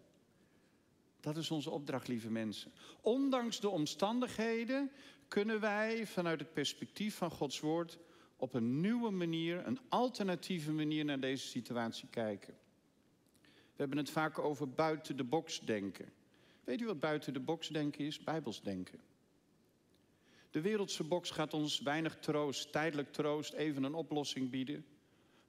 Dat 1.20 1.36
is 1.36 1.50
onze 1.50 1.70
opdracht, 1.70 2.08
lieve 2.08 2.30
mensen. 2.30 2.72
Ondanks 3.00 3.60
de 3.60 3.68
omstandigheden 3.68 4.90
kunnen 5.28 5.60
wij 5.60 6.06
vanuit 6.06 6.40
het 6.40 6.52
perspectief 6.52 7.16
van 7.16 7.30
Gods 7.30 7.60
woord 7.60 7.98
op 8.36 8.54
een 8.54 8.80
nieuwe 8.80 9.10
manier, 9.10 9.66
een 9.66 9.80
alternatieve 9.88 10.72
manier 10.72 11.04
naar 11.04 11.20
deze 11.20 11.46
situatie 11.46 12.08
kijken. 12.10 12.54
We 13.42 13.80
hebben 13.80 13.98
het 13.98 14.10
vaak 14.10 14.38
over 14.38 14.70
buiten 14.70 15.16
de 15.16 15.24
box 15.24 15.60
denken. 15.60 16.12
Weet 16.64 16.80
u 16.80 16.86
wat 16.86 17.00
buiten 17.00 17.32
de 17.32 17.40
box 17.40 17.68
denken 17.68 18.04
is? 18.04 18.24
Bijbels 18.24 18.62
denken. 18.62 19.00
De 20.54 20.60
wereldse 20.60 21.04
box 21.04 21.30
gaat 21.30 21.54
ons 21.54 21.80
weinig 21.80 22.18
troost, 22.18 22.72
tijdelijk 22.72 23.12
troost, 23.12 23.52
even 23.52 23.82
een 23.82 23.94
oplossing 23.94 24.50
bieden. 24.50 24.86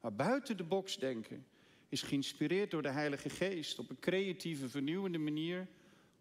Maar 0.02 0.14
buiten 0.14 0.58
de 0.58 0.64
box 0.64 0.98
denken 0.98 1.46
is 1.90 2.02
geïnspireerd 2.02 2.72
door 2.72 2.82
de 2.82 2.90
Heilige 2.90 3.30
Geest 3.30 3.80
op 3.80 3.90
een 3.90 4.00
creatieve, 4.00 4.70
vernieuwende 4.70 5.18
manier, 5.18 5.68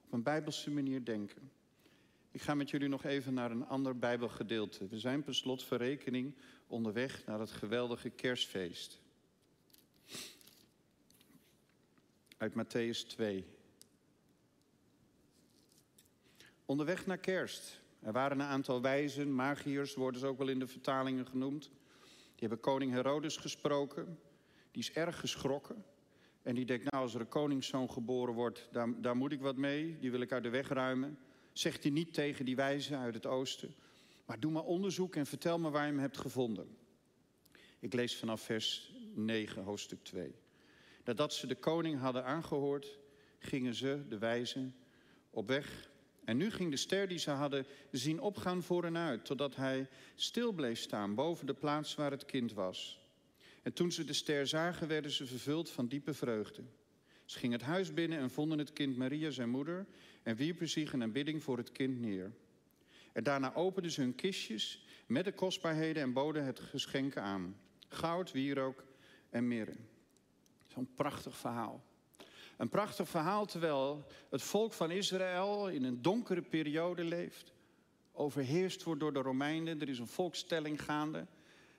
op 0.05 0.13
een 0.13 0.23
bijbelse 0.23 0.71
manier 0.71 1.05
denken. 1.05 1.51
Ik 2.31 2.43
ga 2.43 2.55
met 2.55 2.71
jullie 2.71 2.89
nog 2.89 3.05
even 3.05 3.35
naar 3.35 3.51
een 3.51 3.67
ander 3.67 3.99
Bijbelgedeelte. 3.99 4.89
We 4.89 4.99
zijn 4.99 5.23
per 5.23 5.35
slot 5.35 5.65
verrekening 5.65 6.35
onderweg 6.67 7.27
naar 7.27 7.41
het 7.41 7.51
geweldige 7.51 8.11
kerstfeest. 8.11 9.01
Uit 12.37 12.53
Matthäus 12.53 13.07
2. 13.07 13.45
Onderweg 16.65 17.07
naar 17.07 17.19
kerst. 17.19 17.83
Er 18.05 18.13
waren 18.13 18.41
een 18.41 18.47
aantal 18.47 18.81
wijzen, 18.81 19.35
magiërs 19.35 19.95
worden 19.95 20.21
ze 20.21 20.27
ook 20.27 20.39
wel 20.39 20.49
in 20.49 20.59
de 20.59 20.67
vertalingen 20.67 21.27
genoemd. 21.27 21.63
Die 22.03 22.49
hebben 22.49 22.61
koning 22.61 22.93
Herodes 22.93 23.37
gesproken. 23.37 24.19
Die 24.71 24.83
is 24.83 24.93
erg 24.93 25.21
geschrokken. 25.21 25.85
En 26.43 26.55
die 26.55 26.65
denkt, 26.65 26.91
nou 26.91 27.03
als 27.03 27.15
er 27.15 27.21
een 27.21 27.29
koningszoon 27.29 27.91
geboren 27.91 28.35
wordt, 28.35 28.69
daar, 29.01 29.17
moet 29.17 29.33
ik 29.33 29.41
wat 29.41 29.57
mee. 29.57 29.99
Die 29.99 30.11
wil 30.11 30.21
ik 30.21 30.33
uit 30.33 30.43
de 30.43 30.49
weg 30.49 30.69
ruimen. 30.69 31.19
Zegt 31.53 31.83
hij 31.83 31.93
niet 31.93 32.15
tegen 32.15 32.45
die 32.45 32.57
wijzen 32.57 32.99
uit 32.99 33.15
het 33.15 33.27
oosten. 33.27 33.75
Maar 34.27 34.41
doe 34.41 34.53
maar 34.53 34.65
onderzoek 34.65 35.17
en 35.17 35.27
vertel 35.27 35.59
me 35.59 35.71
waar 35.71 35.87
je 35.87 35.93
hem 35.93 36.01
hebt 36.01 36.19
gevonden. 36.19 36.77
Ik 37.79 37.93
lees 37.93 38.17
vanaf 38.17 38.41
vers 38.41 38.93
9, 39.15 39.63
hoofdstuk 39.63 40.05
2. 40.05 40.35
Nadat 41.05 41.35
ze 41.35 41.47
de 41.47 41.55
koning 41.55 42.01
hadden 42.01 42.25
aangehoord, 42.25 42.99
gingen 43.39 43.75
ze, 43.75 44.05
de 44.09 44.19
wijzen, 44.19 44.75
op 45.31 45.49
weg. 45.49 45.93
En 46.25 46.37
nu 46.37 46.51
ging 46.51 46.71
de 46.71 46.77
ster 46.77 47.09
die 47.09 47.19
ze 47.19 47.31
hadden 47.31 47.67
zien 47.91 48.21
opgaan 48.21 48.63
voor 48.63 48.85
en 48.85 48.97
uit, 48.97 49.25
totdat 49.25 49.57
hij 49.57 49.89
stil 50.15 50.53
bleef 50.53 50.79
staan 50.79 51.15
boven 51.15 51.47
de 51.47 51.55
plaats 51.55 51.95
waar 51.95 52.11
het 52.11 52.25
kind 52.25 52.53
was. 52.53 53.03
En 53.63 53.73
toen 53.73 53.93
ze 53.93 54.05
de 54.05 54.13
ster 54.13 54.47
zagen, 54.47 54.89
werden 54.89 55.11
ze 55.11 55.27
vervuld 55.27 55.71
van 55.71 55.87
diepe 55.87 56.15
vreugde. 56.15 56.63
Ze 57.25 57.39
gingen 57.39 57.59
het 57.59 57.67
huis 57.67 57.95
binnen 57.95 58.19
en 58.19 58.31
vonden 58.31 58.59
het 58.59 58.73
kind 58.73 58.97
Maria, 58.97 59.31
zijn 59.31 59.51
moeder, 59.51 59.87
en 60.23 60.37
wierpen 60.37 60.69
zich 60.69 60.93
in 60.93 61.03
aanbidding 61.03 61.43
voor 61.43 61.57
het 61.57 61.73
kind 61.73 62.01
neer. 62.01 62.33
En 63.13 63.25
daarna 63.25 63.55
openden 63.55 63.91
ze 63.91 64.01
hun 64.01 64.15
kistjes 64.15 64.87
met 65.07 65.25
de 65.25 65.33
kostbaarheden 65.33 66.03
en 66.03 66.13
boden 66.13 66.45
het 66.45 66.61
geschenken 66.61 67.23
aan. 67.23 67.57
Goud, 67.89 68.33
wierook 68.33 68.85
en 69.31 69.49
mirre. 69.49 69.77
Zo'n 70.67 70.95
prachtig 70.95 71.37
verhaal. 71.37 71.85
Een 72.57 72.69
prachtig 72.69 73.09
verhaal 73.09 73.47
terwijl 73.47 74.07
het 74.31 74.43
volk 74.43 74.73
van 74.73 74.91
Israël 74.91 75.69
in 75.69 75.85
een 75.85 76.03
donkere 76.03 76.43
periode 76.43 77.05
leeft. 77.05 77.53
Overheerst 78.13 78.83
wordt 78.83 79.01
door 79.01 79.13
de 79.13 79.23
Romeinen. 79.23 79.81
Er 79.81 79.89
is 79.89 79.99
een 79.99 80.07
volkstelling 80.07 80.83
gaande. 80.83 81.27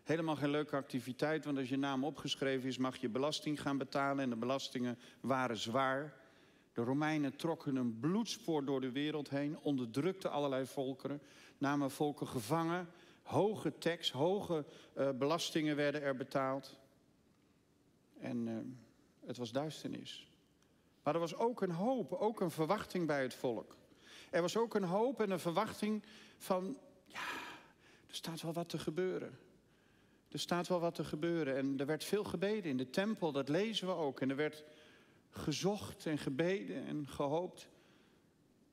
Helemaal 0.04 0.36
geen 0.36 0.50
leuke 0.50 0.76
activiteit, 0.76 1.46
want 1.46 1.58
als 1.58 1.70
je 1.70 1.78
naam 1.78 2.04
opgeschreven 2.04 2.68
is, 2.68 2.78
mag 2.78 2.98
je 2.98 3.10
belasting 3.10 3.62
gaan 3.62 3.78
betalen. 3.78 4.24
En 4.24 4.30
de 4.30 4.36
belastingen 4.36 5.00
waren 5.20 5.58
zwaar. 5.58 6.14
De 6.74 6.82
Romeinen 6.82 7.36
trokken 7.36 7.76
een 7.76 8.00
bloedspoor 8.00 8.66
door 8.66 8.82
de 8.82 8.92
wereld 8.92 9.30
heen, 9.30 9.60
onderdrukten 9.60 10.32
allerlei 10.32 10.66
volkeren, 10.66 11.22
namen 11.58 11.92
volken 11.92 12.28
gevangen. 12.28 12.90
Hoge 13.22 13.78
tax, 13.78 14.12
hoge 14.12 14.66
uh, 14.98 15.10
belastingen 15.10 15.76
werden 15.76 16.02
er 16.02 16.16
betaald. 16.16 16.78
En 18.20 18.48
uh, 18.48 18.58
het 19.28 19.38
was 19.38 19.52
duisternis. 19.52 20.28
Maar 21.06 21.13
er 21.13 21.20
was 21.20 21.36
ook 21.36 21.62
een 21.62 21.72
hoop, 21.72 22.13
ook 22.13 22.39
een 22.39 22.52
verwachting 22.52 23.08
bij 23.08 23.22
het 23.22 23.34
volk. 23.34 23.76
Er 24.32 24.41
was 24.41 24.58
ook 24.58 24.76
een 24.76 24.84
hoop 24.84 25.22
en 25.22 25.32
een 25.32 25.39
verwachting 25.39 26.04
van, 26.38 26.78
ja, 27.06 27.28
er 28.08 28.15
staat 28.15 28.41
wel 28.41 28.54
wat 28.54 28.70
te 28.70 28.80
gebeuren. 28.80 29.39
Er 30.32 30.39
staat 30.39 30.68
wel 30.68 30.80
wat 30.80 30.96
te 30.96 31.04
gebeuren. 31.04 31.56
En 31.56 31.80
er 31.80 31.86
werd 31.86 32.04
veel 32.04 32.24
gebeden 32.24 32.72
in 32.72 32.78
de 32.78 32.89
tempel, 32.89 33.32
dat 33.32 33.50
lezen 33.50 33.88
we 33.88 33.94
ook. 33.94 34.22
En 34.22 34.30
er 34.30 34.36
werd 34.36 34.63
gezocht 35.30 36.06
en 36.06 36.18
gebeden 36.18 36.86
en 36.86 37.08
gehoopt. 37.08 37.70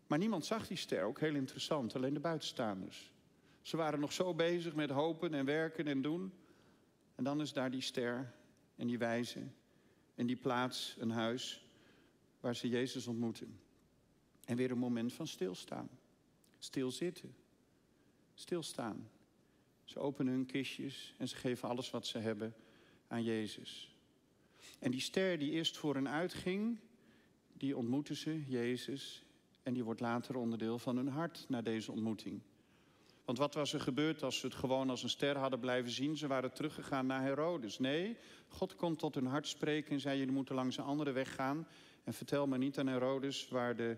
Maar 0.07 0.19
niemand 0.19 0.47
zag 0.47 0.67
die 0.67 0.77
ster, 0.77 1.03
ook 1.03 1.21
heel 1.21 1.35
interessant, 1.35 1.97
alleen 1.97 2.15
de 2.15 2.21
buitenstaanders. 2.21 3.13
Ze 3.63 3.77
waren 3.77 4.01
nog 4.01 4.13
zo 4.13 4.35
bezig 4.35 4.75
met 4.75 4.91
hopen 4.91 5.35
en 5.35 5.45
werken 5.45 5.87
en 5.87 6.03
doen. 6.03 6.33
En 7.15 7.25
dan 7.25 7.41
is 7.41 7.53
daar 7.53 7.71
die 7.71 7.81
ster 7.81 8.33
en 8.77 8.87
die 8.87 8.99
wijze 8.99 9.41
en 10.15 10.27
die 10.27 10.37
plaats, 10.37 10.97
een 10.99 11.11
huis, 11.11 11.67
waar 12.43 12.57
ze 12.57 12.69
Jezus 12.69 13.07
ontmoeten. 13.07 13.61
En 14.45 14.57
weer 14.57 14.71
een 14.71 14.79
moment 14.79 15.13
van 15.13 15.27
stilstaan. 15.27 15.89
Stilzitten. 16.59 17.35
Stilstaan. 18.35 19.09
Ze 19.85 19.99
openen 19.99 20.33
hun 20.33 20.47
kistjes 20.47 21.15
en 21.19 21.29
ze 21.29 21.37
geven 21.37 21.69
alles 21.69 21.91
wat 21.91 22.07
ze 22.07 22.19
hebben 22.19 22.55
aan 23.09 23.23
Jezus. 23.23 23.97
En 24.79 24.91
die 24.91 25.01
ster 25.01 25.39
die 25.39 25.51
eerst 25.51 25.77
voor 25.77 25.95
hen 25.95 26.09
uitging, 26.09 26.79
die 27.53 27.77
ontmoeten 27.77 28.17
ze, 28.17 28.45
Jezus. 28.47 29.25
En 29.63 29.75
die 29.75 29.85
wordt 29.85 30.01
later 30.01 30.37
onderdeel 30.37 30.79
van 30.79 30.97
hun 30.97 31.09
hart 31.09 31.45
na 31.49 31.63
deze 31.63 31.93
ontmoeting. 31.93 32.41
Want 33.25 33.39
wat 33.39 33.55
was 33.55 33.73
er 33.73 33.81
gebeurd 33.81 34.23
als 34.23 34.39
ze 34.39 34.47
het 34.47 34.55
gewoon 34.55 34.91
als 34.91 35.03
een 35.03 35.09
ster 35.09 35.37
hadden 35.37 35.61
blijven 35.61 35.91
zien? 35.91 36.17
Ze 36.17 36.27
waren 36.27 36.53
teruggegaan 36.53 37.07
naar 37.07 37.23
Herodes. 37.23 37.79
Nee, 37.79 38.17
God 38.49 38.77
kon 38.77 38.97
tot 38.97 39.15
hun 39.15 39.27
hart 39.27 39.47
spreken 39.47 39.93
en 39.93 40.01
zei: 40.01 40.19
Jullie 40.19 40.33
moeten 40.35 40.55
langs 40.55 40.77
een 40.77 40.85
andere 40.85 41.13
weg 41.13 41.35
gaan. 41.35 41.67
En 42.05 42.15
vertel 42.15 42.47
maar 42.47 42.59
niet 42.59 42.79
aan 42.79 42.87
Herodes 42.87 43.49
waar 43.49 43.77
de 43.77 43.97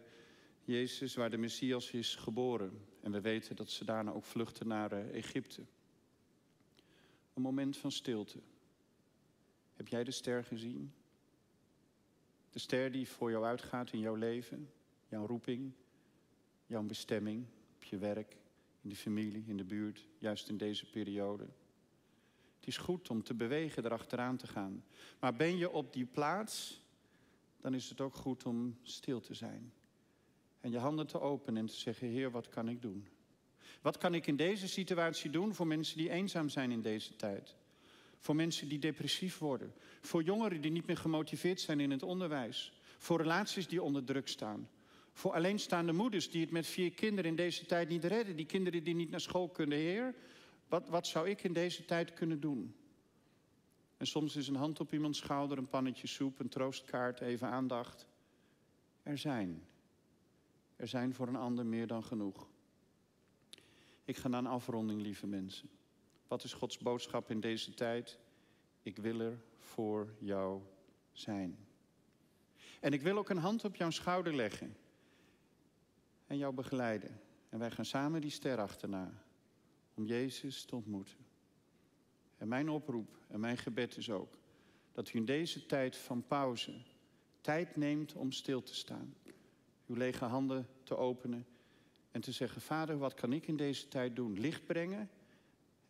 Jezus, 0.65 1.15
waar 1.15 1.31
de 1.31 1.37
Messias 1.37 1.91
is 1.91 2.17
geboren. 2.17 2.87
En 3.01 3.13
we 3.13 3.21
weten 3.21 3.57
dat 3.57 3.71
ze 3.71 3.85
daarna 3.85 4.13
ook 4.13 4.25
vluchten 4.25 4.69
naar 4.69 4.93
uh, 4.93 5.15
Egypte. 5.15 5.63
Een 7.35 7.43
moment 7.43 7.77
van 7.77 7.93
stilte. 7.93 8.39
Heb 9.77 9.89
jij 9.89 10.05
de 10.05 10.11
ster 10.11 10.45
gezien? 10.45 10.95
De 12.51 12.59
ster 12.59 12.93
die 12.93 13.09
voor 13.09 13.31
jou 13.31 13.45
uitgaat 13.45 13.93
in 13.93 13.99
jouw 13.99 14.15
leven, 14.15 14.71
jouw 15.09 15.27
roeping, 15.27 15.73
jouw 16.67 16.83
bestemming, 16.83 17.47
op 17.75 17.85
je 17.85 17.99
werk, 17.99 18.37
in 18.81 18.89
de 18.89 18.97
familie, 18.97 19.45
in 19.47 19.57
de 19.57 19.65
buurt, 19.65 20.09
juist 20.19 20.49
in 20.49 20.57
deze 20.57 20.91
periode. 20.91 21.47
Het 22.57 22.67
is 22.67 22.77
goed 22.77 23.11
om 23.11 23.23
te 23.23 23.35
bewegen, 23.35 23.85
erachteraan 23.85 24.37
te 24.37 24.47
gaan. 24.47 24.85
Maar 25.21 25.37
ben 25.37 25.57
je 25.57 25.71
op 25.71 25.93
die 25.93 26.07
plaats, 26.07 26.84
dan 27.65 27.75
is 27.75 27.89
het 27.89 28.01
ook 28.01 28.15
goed 28.15 28.45
om 28.45 28.79
stil 28.83 29.21
te 29.21 29.35
zijn. 29.35 29.73
En 30.61 30.71
je 30.71 30.79
handen 30.79 31.07
te 31.07 31.21
openen 31.21 31.61
en 31.61 31.67
te 31.67 31.77
zeggen, 31.77 32.09
Heer, 32.09 32.31
wat 32.31 32.49
kan 32.49 32.69
ik 32.69 32.83
doen? 32.83 33.09
Wat 33.83 33.99
kan 33.99 34.15
ik 34.15 34.27
in 34.27 34.37
deze 34.37 34.69
situatie 34.69 35.31
doen 35.31 35.55
voor 35.55 35.67
mensen 35.67 35.97
die 35.97 36.11
eenzaam 36.11 36.49
zijn 36.49 36.71
in 36.71 36.83
deze 36.83 37.17
tijd? 37.17 37.57
Voor 38.19 38.37
mensen 38.37 38.69
die 38.69 38.79
depressief 38.79 39.39
worden. 39.39 39.73
Voor 40.01 40.23
jongeren 40.23 40.61
die 40.61 40.71
niet 40.71 40.87
meer 40.87 40.97
gemotiveerd 40.97 41.61
zijn 41.61 41.81
in 41.81 41.91
het 41.91 42.03
onderwijs. 42.03 42.73
Voor 42.99 43.21
relaties 43.21 43.69
die 43.69 43.83
onder 43.83 44.05
druk 44.05 44.29
staan. 44.29 44.69
Voor 45.13 45.33
alleenstaande 45.33 45.93
moeders 45.93 46.31
die 46.31 46.41
het 46.41 46.51
met 46.51 46.67
vier 46.67 46.91
kinderen 46.91 47.31
in 47.31 47.37
deze 47.37 47.67
tijd 47.67 47.89
niet 47.89 48.05
redden. 48.05 48.37
Die 48.37 48.47
kinderen 48.47 48.85
die 48.85 48.95
niet 48.95 49.11
naar 49.11 49.21
school 49.21 49.49
kunnen. 49.49 49.79
Heer, 49.79 50.15
wat, 50.69 50.89
wat 50.89 51.07
zou 51.07 51.29
ik 51.29 51.43
in 51.43 51.53
deze 51.53 51.85
tijd 51.85 52.13
kunnen 52.13 52.41
doen? 52.41 52.75
En 53.97 54.07
soms 54.07 54.37
is 54.37 54.49
een 54.49 54.57
hand 54.57 54.81
op 54.81 54.93
iemands 54.93 55.19
schouder, 55.19 55.59
een 55.59 55.69
pannetje 55.69 56.07
soep, 56.07 56.39
een 56.39 56.49
troostkaart, 56.49 57.21
even 57.21 57.49
aandacht. 57.49 58.07
Er 59.03 59.19
zijn. 59.19 59.67
Er 60.77 60.89
zijn 60.89 61.15
voor 61.15 61.29
een 61.29 61.37
ander 61.37 61.67
meer 61.67 61.87
dan 61.87 62.05
genoeg. 62.05 62.49
Ik 64.05 64.17
ga 64.17 64.29
naar 64.29 64.41
een 64.41 64.47
afronding, 64.47 65.01
lieve 65.01 65.27
mensen. 65.27 65.71
Wat 66.29 66.45
is 66.45 66.53
Gods 66.53 66.79
boodschap 66.79 67.31
in 67.31 67.41
deze 67.41 67.75
tijd? 67.75 68.19
Ik 68.83 68.97
wil 68.97 69.21
er 69.21 69.39
voor 69.59 70.15
jou 70.19 70.63
zijn. 71.13 71.59
En 72.81 72.93
ik 72.93 73.03
wil 73.03 73.19
ook 73.19 73.29
een 73.29 73.39
hand 73.39 73.65
op 73.65 73.77
jouw 73.77 73.91
schouder 73.91 74.35
leggen 74.35 74.77
en 76.27 76.37
jou 76.37 76.55
begeleiden. 76.55 77.21
En 77.49 77.59
wij 77.59 77.71
gaan 77.71 77.85
samen 77.85 78.21
die 78.21 78.31
ster 78.31 78.59
achterna 78.59 79.23
om 79.95 80.07
Jezus 80.07 80.65
te 80.65 80.77
ontmoeten. 80.77 81.24
En 82.45 82.51
mijn 82.51 82.69
oproep 82.69 83.19
en 83.29 83.41
mijn 83.41 83.57
gebed 83.57 83.97
is 83.97 84.11
ook 84.11 84.39
dat 84.93 85.13
u 85.13 85.19
in 85.19 85.25
deze 85.25 85.67
tijd 85.67 85.97
van 85.97 86.27
pauze 86.27 86.73
tijd 87.41 87.77
neemt 87.77 88.15
om 88.15 88.33
stil 88.33 88.63
te 88.63 88.75
staan. 88.75 89.15
Uw 89.87 89.97
lege 89.97 90.25
handen 90.25 90.69
te 90.83 90.97
openen 90.97 91.47
en 92.11 92.21
te 92.21 92.33
zeggen: 92.33 92.61
Vader, 92.61 92.99
wat 92.99 93.15
kan 93.15 93.33
ik 93.33 93.47
in 93.47 93.57
deze 93.57 93.89
tijd 93.89 94.17
doen? 94.17 94.41
Licht 94.41 94.67
brengen 94.67 95.11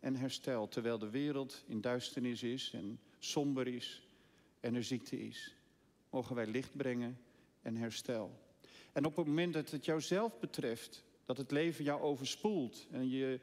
en 0.00 0.16
herstel, 0.16 0.68
terwijl 0.68 0.98
de 0.98 1.10
wereld 1.10 1.64
in 1.66 1.80
duisternis 1.80 2.42
is 2.42 2.70
en 2.74 3.00
somber 3.18 3.66
is 3.66 4.08
en 4.60 4.74
er 4.74 4.84
ziekte 4.84 5.26
is. 5.26 5.56
Mogen 6.10 6.34
wij 6.34 6.46
licht 6.46 6.76
brengen 6.76 7.18
en 7.62 7.76
herstel. 7.76 8.40
En 8.92 9.04
op 9.04 9.16
het 9.16 9.26
moment 9.26 9.52
dat 9.52 9.70
het 9.70 9.84
jouzelf 9.84 10.38
betreft, 10.38 11.04
dat 11.24 11.36
het 11.36 11.50
leven 11.50 11.84
jou 11.84 12.00
overspoelt 12.00 12.86
en 12.90 13.08
je 13.08 13.40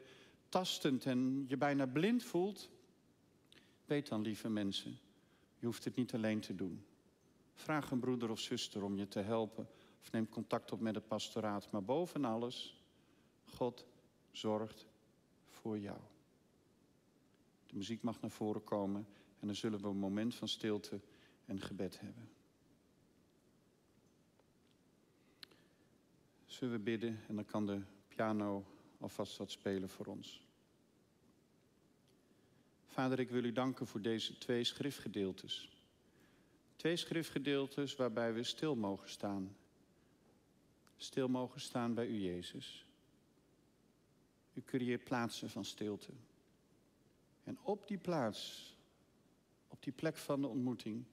tastend 0.48 1.06
en 1.06 1.44
je 1.48 1.56
bijna 1.56 1.86
blind 1.86 2.22
voelt, 2.22 2.70
weet 3.84 4.08
dan, 4.08 4.22
lieve 4.22 4.48
mensen, 4.48 4.98
je 5.58 5.66
hoeft 5.66 5.84
het 5.84 5.96
niet 5.96 6.14
alleen 6.14 6.40
te 6.40 6.54
doen. 6.54 6.84
Vraag 7.54 7.90
een 7.90 8.00
broeder 8.00 8.30
of 8.30 8.40
zuster 8.40 8.82
om 8.82 8.96
je 8.96 9.08
te 9.08 9.20
helpen 9.20 9.68
of 10.00 10.12
neem 10.12 10.28
contact 10.28 10.72
op 10.72 10.80
met 10.80 10.94
het 10.94 11.06
pastoraat. 11.06 11.70
Maar 11.70 11.84
boven 11.84 12.24
alles, 12.24 12.84
God 13.44 13.86
zorgt 14.30 14.86
voor 15.46 15.78
jou. 15.78 15.98
De 17.66 17.76
muziek 17.76 18.02
mag 18.02 18.20
naar 18.20 18.30
voren 18.30 18.64
komen 18.64 19.06
en 19.40 19.46
dan 19.46 19.56
zullen 19.56 19.80
we 19.80 19.88
een 19.88 19.96
moment 19.96 20.34
van 20.34 20.48
stilte 20.48 21.00
en 21.44 21.60
gebed 21.60 22.00
hebben. 22.00 22.28
Zullen 26.46 26.74
we 26.74 26.80
bidden 26.80 27.20
en 27.28 27.34
dan 27.34 27.44
kan 27.44 27.66
de 27.66 27.82
piano 28.08 28.64
alvast 28.98 29.36
wat 29.36 29.50
spelen 29.50 29.88
voor 29.88 30.06
ons. 30.06 30.51
Vader, 32.92 33.18
ik 33.18 33.30
wil 33.30 33.44
u 33.44 33.52
danken 33.52 33.86
voor 33.86 34.00
deze 34.00 34.38
twee 34.38 34.64
schriftgedeeltes. 34.64 35.68
Twee 36.76 36.96
schriftgedeeltes 36.96 37.96
waarbij 37.96 38.34
we 38.34 38.42
stil 38.42 38.76
mogen 38.76 39.08
staan. 39.08 39.56
Stil 40.96 41.28
mogen 41.28 41.60
staan 41.60 41.94
bij 41.94 42.06
u, 42.06 42.18
Jezus. 42.18 42.86
U 44.54 44.62
creëert 44.62 45.04
plaatsen 45.04 45.50
van 45.50 45.64
stilte. 45.64 46.12
En 47.44 47.58
op 47.62 47.88
die 47.88 47.98
plaats, 47.98 48.74
op 49.68 49.82
die 49.82 49.92
plek 49.92 50.16
van 50.16 50.40
de 50.40 50.46
ontmoeting, 50.46 51.04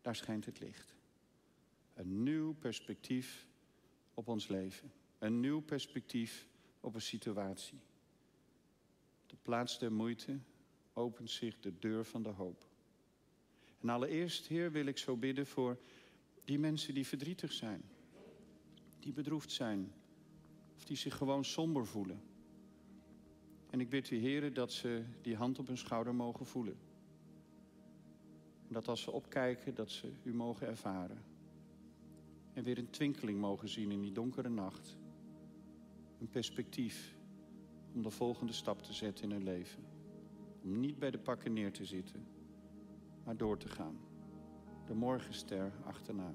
daar 0.00 0.16
schijnt 0.16 0.44
het 0.44 0.60
licht. 0.60 0.94
Een 1.94 2.22
nieuw 2.22 2.54
perspectief 2.54 3.46
op 4.14 4.28
ons 4.28 4.48
leven. 4.48 4.92
Een 5.18 5.40
nieuw 5.40 5.60
perspectief 5.60 6.46
op 6.80 6.94
een 6.94 7.02
situatie. 7.02 7.78
De 9.30 9.36
plaats 9.42 9.78
der 9.78 9.92
moeite 9.92 10.38
opent 10.92 11.30
zich 11.30 11.60
de 11.60 11.78
deur 11.78 12.04
van 12.04 12.22
de 12.22 12.28
hoop. 12.28 12.68
En 13.80 13.88
allereerst, 13.88 14.46
Heer, 14.46 14.72
wil 14.72 14.86
ik 14.86 14.98
zo 14.98 15.16
bidden 15.16 15.46
voor 15.46 15.78
die 16.44 16.58
mensen 16.58 16.94
die 16.94 17.06
verdrietig 17.06 17.52
zijn. 17.52 17.82
Die 18.98 19.12
bedroefd 19.12 19.52
zijn. 19.52 19.92
Of 20.76 20.84
die 20.84 20.96
zich 20.96 21.16
gewoon 21.16 21.44
somber 21.44 21.86
voelen. 21.86 22.22
En 23.70 23.80
ik 23.80 23.88
bid 23.88 24.10
u, 24.10 24.16
Heer, 24.16 24.54
dat 24.54 24.72
ze 24.72 25.04
die 25.22 25.36
hand 25.36 25.58
op 25.58 25.66
hun 25.66 25.78
schouder 25.78 26.14
mogen 26.14 26.46
voelen. 26.46 26.78
En 28.66 28.72
dat 28.72 28.88
als 28.88 29.02
ze 29.02 29.10
opkijken, 29.10 29.74
dat 29.74 29.90
ze 29.90 30.12
u 30.22 30.34
mogen 30.34 30.66
ervaren. 30.66 31.24
En 32.52 32.64
weer 32.64 32.78
een 32.78 32.90
twinkeling 32.90 33.40
mogen 33.40 33.68
zien 33.68 33.90
in 33.90 34.00
die 34.00 34.12
donkere 34.12 34.48
nacht. 34.48 34.96
Een 36.20 36.30
perspectief 36.30 37.18
om 37.94 38.02
de 38.02 38.10
volgende 38.10 38.52
stap 38.52 38.82
te 38.82 38.92
zetten 38.92 39.24
in 39.24 39.30
hun 39.30 39.44
leven. 39.44 39.82
Om 40.62 40.80
niet 40.80 40.98
bij 40.98 41.10
de 41.10 41.18
pakken 41.18 41.52
neer 41.52 41.72
te 41.72 41.84
zitten, 41.84 42.26
maar 43.24 43.36
door 43.36 43.58
te 43.58 43.68
gaan. 43.68 43.98
De 44.86 44.94
morgenster 44.94 45.72
achterna. 45.84 46.34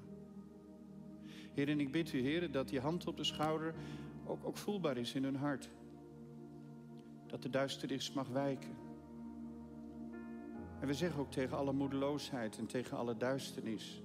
Heer, 1.54 1.70
en 1.70 1.80
ik 1.80 1.92
bid 1.92 2.14
u, 2.14 2.20
Heer, 2.20 2.52
dat 2.52 2.70
die 2.70 2.80
hand 2.80 3.08
op 3.08 3.18
de 3.18 3.24
schouder 3.24 3.76
ook, 4.26 4.46
ook 4.46 4.58
voelbaar 4.58 4.98
is 4.98 5.14
in 5.14 5.24
hun 5.24 5.36
hart. 5.36 5.70
Dat 7.28 7.42
de 7.42 7.50
duisternis 7.50 8.12
mag 8.12 8.28
wijken. 8.28 8.76
En 10.80 10.88
we 10.88 10.94
zeggen 10.94 11.20
ook 11.20 11.32
tegen 11.32 11.58
alle 11.58 11.74
moedeloosheid 11.74 12.58
en 12.58 12.66
tegen 12.66 12.98
alle 12.98 13.18
duisternis 13.18 14.04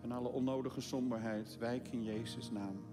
en 0.00 0.12
alle 0.12 0.28
onnodige 0.28 0.80
somberheid, 0.80 1.56
wijk 1.58 1.88
in 1.88 2.02
Jezus' 2.02 2.50
naam. 2.50 2.91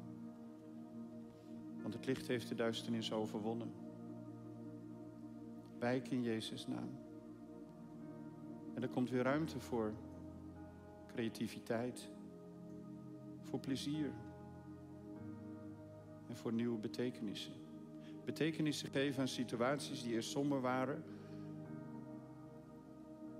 Want 1.89 2.01
het 2.01 2.09
licht 2.15 2.27
heeft 2.27 2.47
de 2.47 2.55
duisternis 2.55 3.11
overwonnen. 3.11 3.71
Wijk 5.79 6.11
in 6.11 6.23
Jezus' 6.23 6.67
naam. 6.67 6.89
En 8.73 8.81
er 8.81 8.89
komt 8.89 9.09
weer 9.09 9.23
ruimte 9.23 9.59
voor 9.59 9.93
creativiteit, 11.07 12.09
voor 13.41 13.59
plezier 13.59 14.11
en 16.27 16.35
voor 16.35 16.53
nieuwe 16.53 16.77
betekenissen. 16.77 17.53
Betekenissen 18.25 18.89
geven 18.89 19.21
aan 19.21 19.27
situaties 19.27 20.03
die 20.03 20.13
eerst 20.13 20.29
somber 20.29 20.61
waren, 20.61 21.03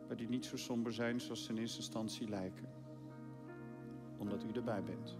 maar 0.08 0.18
die 0.18 0.30
niet 0.30 0.46
zo 0.46 0.58
somber 0.58 0.94
zijn 0.94 1.22
zoals 1.22 1.44
ze 1.44 1.52
in 1.52 1.58
eerste 1.58 1.78
instantie 1.78 2.30
lijken 2.30 2.68
omdat 4.18 4.44
u 4.44 4.52
erbij 4.52 4.84
bent. 4.84 5.18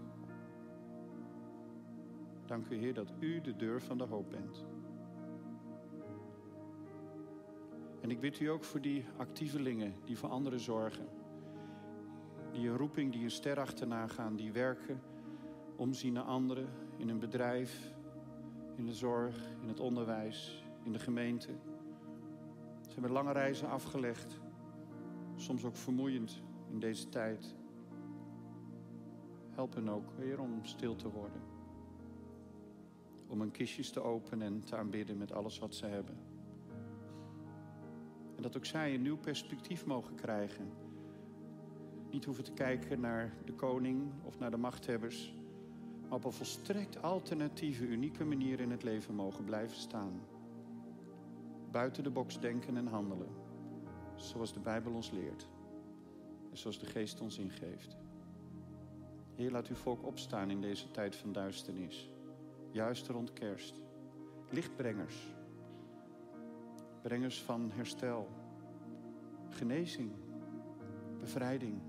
Dank 2.50 2.68
u, 2.68 2.76
Heer, 2.76 2.94
dat 2.94 3.12
u 3.18 3.40
de 3.40 3.56
deur 3.56 3.80
van 3.80 3.98
de 3.98 4.04
hoop 4.04 4.30
bent. 4.30 4.66
En 8.00 8.10
ik 8.10 8.20
bid 8.20 8.40
u 8.40 8.46
ook 8.46 8.64
voor 8.64 8.80
die 8.80 9.04
actievelingen 9.16 9.94
die 10.04 10.18
voor 10.18 10.28
anderen 10.28 10.60
zorgen. 10.60 11.06
Die 12.52 12.68
een 12.68 12.76
roeping, 12.76 13.12
die 13.12 13.22
een 13.22 13.30
ster 13.30 13.60
achterna 13.60 14.06
gaan, 14.06 14.36
die 14.36 14.52
werken, 14.52 15.00
omzien 15.76 16.12
naar 16.12 16.22
anderen 16.22 16.68
in 16.96 17.08
een 17.08 17.18
bedrijf, 17.18 17.94
in 18.76 18.86
de 18.86 18.94
zorg, 18.94 19.36
in 19.62 19.68
het 19.68 19.80
onderwijs, 19.80 20.64
in 20.82 20.92
de 20.92 20.98
gemeente. 20.98 21.52
Ze 22.80 22.92
hebben 22.92 23.10
lange 23.10 23.32
reizen 23.32 23.68
afgelegd, 23.68 24.40
soms 25.36 25.64
ook 25.64 25.76
vermoeiend 25.76 26.42
in 26.70 26.78
deze 26.78 27.08
tijd. 27.08 27.54
Help 29.50 29.74
hen 29.74 29.88
ook, 29.88 30.12
Heer, 30.16 30.40
om 30.40 30.64
stil 30.64 30.96
te 30.96 31.10
worden. 31.10 31.49
Om 33.30 33.40
hun 33.40 33.50
kistjes 33.50 33.90
te 33.90 34.00
openen 34.00 34.46
en 34.46 34.64
te 34.64 34.76
aanbidden 34.76 35.18
met 35.18 35.32
alles 35.32 35.58
wat 35.58 35.74
ze 35.74 35.86
hebben. 35.86 36.16
En 38.36 38.42
dat 38.42 38.56
ook 38.56 38.64
zij 38.64 38.94
een 38.94 39.02
nieuw 39.02 39.18
perspectief 39.18 39.86
mogen 39.86 40.14
krijgen. 40.14 40.72
Niet 42.10 42.24
hoeven 42.24 42.44
te 42.44 42.52
kijken 42.52 43.00
naar 43.00 43.34
de 43.44 43.52
koning 43.52 44.12
of 44.24 44.38
naar 44.38 44.50
de 44.50 44.56
machthebbers. 44.56 45.34
Maar 46.02 46.18
op 46.18 46.24
een 46.24 46.32
volstrekt 46.32 47.02
alternatieve, 47.02 47.86
unieke 47.86 48.24
manier 48.24 48.60
in 48.60 48.70
het 48.70 48.82
leven 48.82 49.14
mogen 49.14 49.44
blijven 49.44 49.76
staan. 49.76 50.20
Buiten 51.70 52.02
de 52.02 52.10
box 52.10 52.40
denken 52.40 52.76
en 52.76 52.86
handelen. 52.86 53.28
Zoals 54.14 54.52
de 54.52 54.60
Bijbel 54.60 54.92
ons 54.92 55.10
leert. 55.10 55.48
En 56.50 56.56
zoals 56.56 56.78
de 56.78 56.86
Geest 56.86 57.20
ons 57.20 57.38
ingeeft. 57.38 57.96
Heer, 59.34 59.50
laat 59.50 59.68
uw 59.68 59.74
volk 59.74 60.06
opstaan 60.06 60.50
in 60.50 60.60
deze 60.60 60.90
tijd 60.90 61.16
van 61.16 61.32
duisternis. 61.32 62.10
Juist 62.70 63.08
rond 63.08 63.32
kerst. 63.32 63.80
Lichtbrengers. 64.50 65.34
Brengers 67.02 67.42
van 67.42 67.70
herstel. 67.70 68.28
Genezing. 69.48 70.12
Bevrijding. 71.18 71.80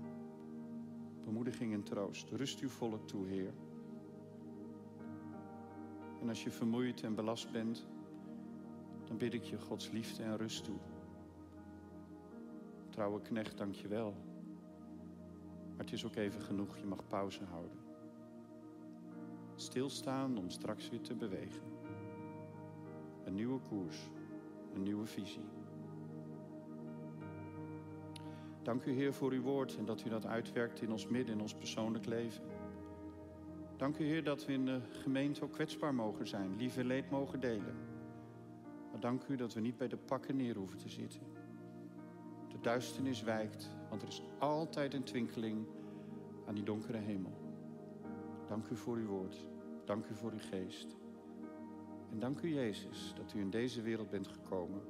Bemoediging 1.24 1.72
en 1.72 1.82
troost. 1.82 2.30
Rust 2.30 2.60
uw 2.60 2.68
volk 2.68 3.08
toe, 3.08 3.26
Heer. 3.26 3.52
En 6.20 6.28
als 6.28 6.42
je 6.42 6.50
vermoeid 6.50 7.02
en 7.02 7.14
belast 7.14 7.52
bent, 7.52 7.86
dan 9.04 9.16
bid 9.16 9.34
ik 9.34 9.44
je 9.44 9.58
Gods 9.58 9.90
liefde 9.90 10.22
en 10.22 10.36
rust 10.36 10.64
toe. 10.64 10.78
Trouwe 12.88 13.20
knecht, 13.20 13.58
dank 13.58 13.74
je 13.74 13.88
wel. 13.88 14.14
Maar 15.68 15.84
het 15.84 15.92
is 15.92 16.04
ook 16.04 16.14
even 16.14 16.40
genoeg, 16.40 16.78
je 16.78 16.86
mag 16.86 17.06
pauze 17.06 17.44
houden. 17.44 17.91
Stilstaan 19.62 20.38
om 20.38 20.50
straks 20.50 20.88
weer 20.88 21.00
te 21.00 21.14
bewegen. 21.14 21.62
Een 23.24 23.34
nieuwe 23.34 23.60
koers, 23.60 23.96
een 24.74 24.82
nieuwe 24.82 25.06
visie. 25.06 25.44
Dank 28.62 28.84
u 28.84 28.92
Heer 28.92 29.14
voor 29.14 29.32
uw 29.32 29.42
woord 29.42 29.76
en 29.76 29.84
dat 29.84 30.04
u 30.04 30.08
dat 30.08 30.26
uitwerkt 30.26 30.82
in 30.82 30.92
ons 30.92 31.06
midden, 31.06 31.34
in 31.34 31.40
ons 31.40 31.54
persoonlijk 31.54 32.06
leven. 32.06 32.44
Dank 33.76 33.98
u, 33.98 34.04
Heer, 34.04 34.24
dat 34.24 34.46
we 34.46 34.52
in 34.52 34.64
de 34.64 34.80
gemeente 34.90 35.44
ook 35.44 35.52
kwetsbaar 35.52 35.94
mogen 35.94 36.26
zijn, 36.26 36.56
lief 36.56 36.76
en 36.76 36.86
leed 36.86 37.10
mogen 37.10 37.40
delen. 37.40 37.76
Maar 38.90 39.00
dank 39.00 39.24
u 39.28 39.36
dat 39.36 39.54
we 39.54 39.60
niet 39.60 39.76
bij 39.76 39.88
de 39.88 39.96
pakken 39.96 40.36
neer 40.36 40.56
hoeven 40.56 40.78
te 40.78 40.88
zitten. 40.88 41.20
De 42.48 42.60
duisternis 42.60 43.22
wijkt, 43.22 43.70
want 43.88 44.02
er 44.02 44.08
is 44.08 44.22
altijd 44.38 44.94
een 44.94 45.04
twinkeling 45.04 45.66
aan 46.46 46.54
die 46.54 46.64
donkere 46.64 46.98
hemel. 46.98 47.32
Dank 48.46 48.68
u 48.68 48.76
voor 48.76 48.96
uw 48.96 49.06
woord. 49.06 49.50
Dank 49.92 50.06
u 50.06 50.14
voor 50.14 50.32
uw 50.32 50.38
geest. 50.38 50.96
En 52.10 52.18
dank 52.18 52.40
u, 52.40 52.54
Jezus, 52.54 53.12
dat 53.16 53.32
u 53.32 53.40
in 53.40 53.50
deze 53.50 53.82
wereld 53.82 54.10
bent 54.10 54.28
gekomen, 54.28 54.80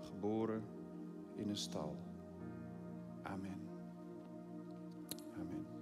geboren 0.00 0.62
in 1.36 1.48
een 1.48 1.56
stal. 1.56 1.96
Amen. 3.22 3.60
Amen. 5.40 5.79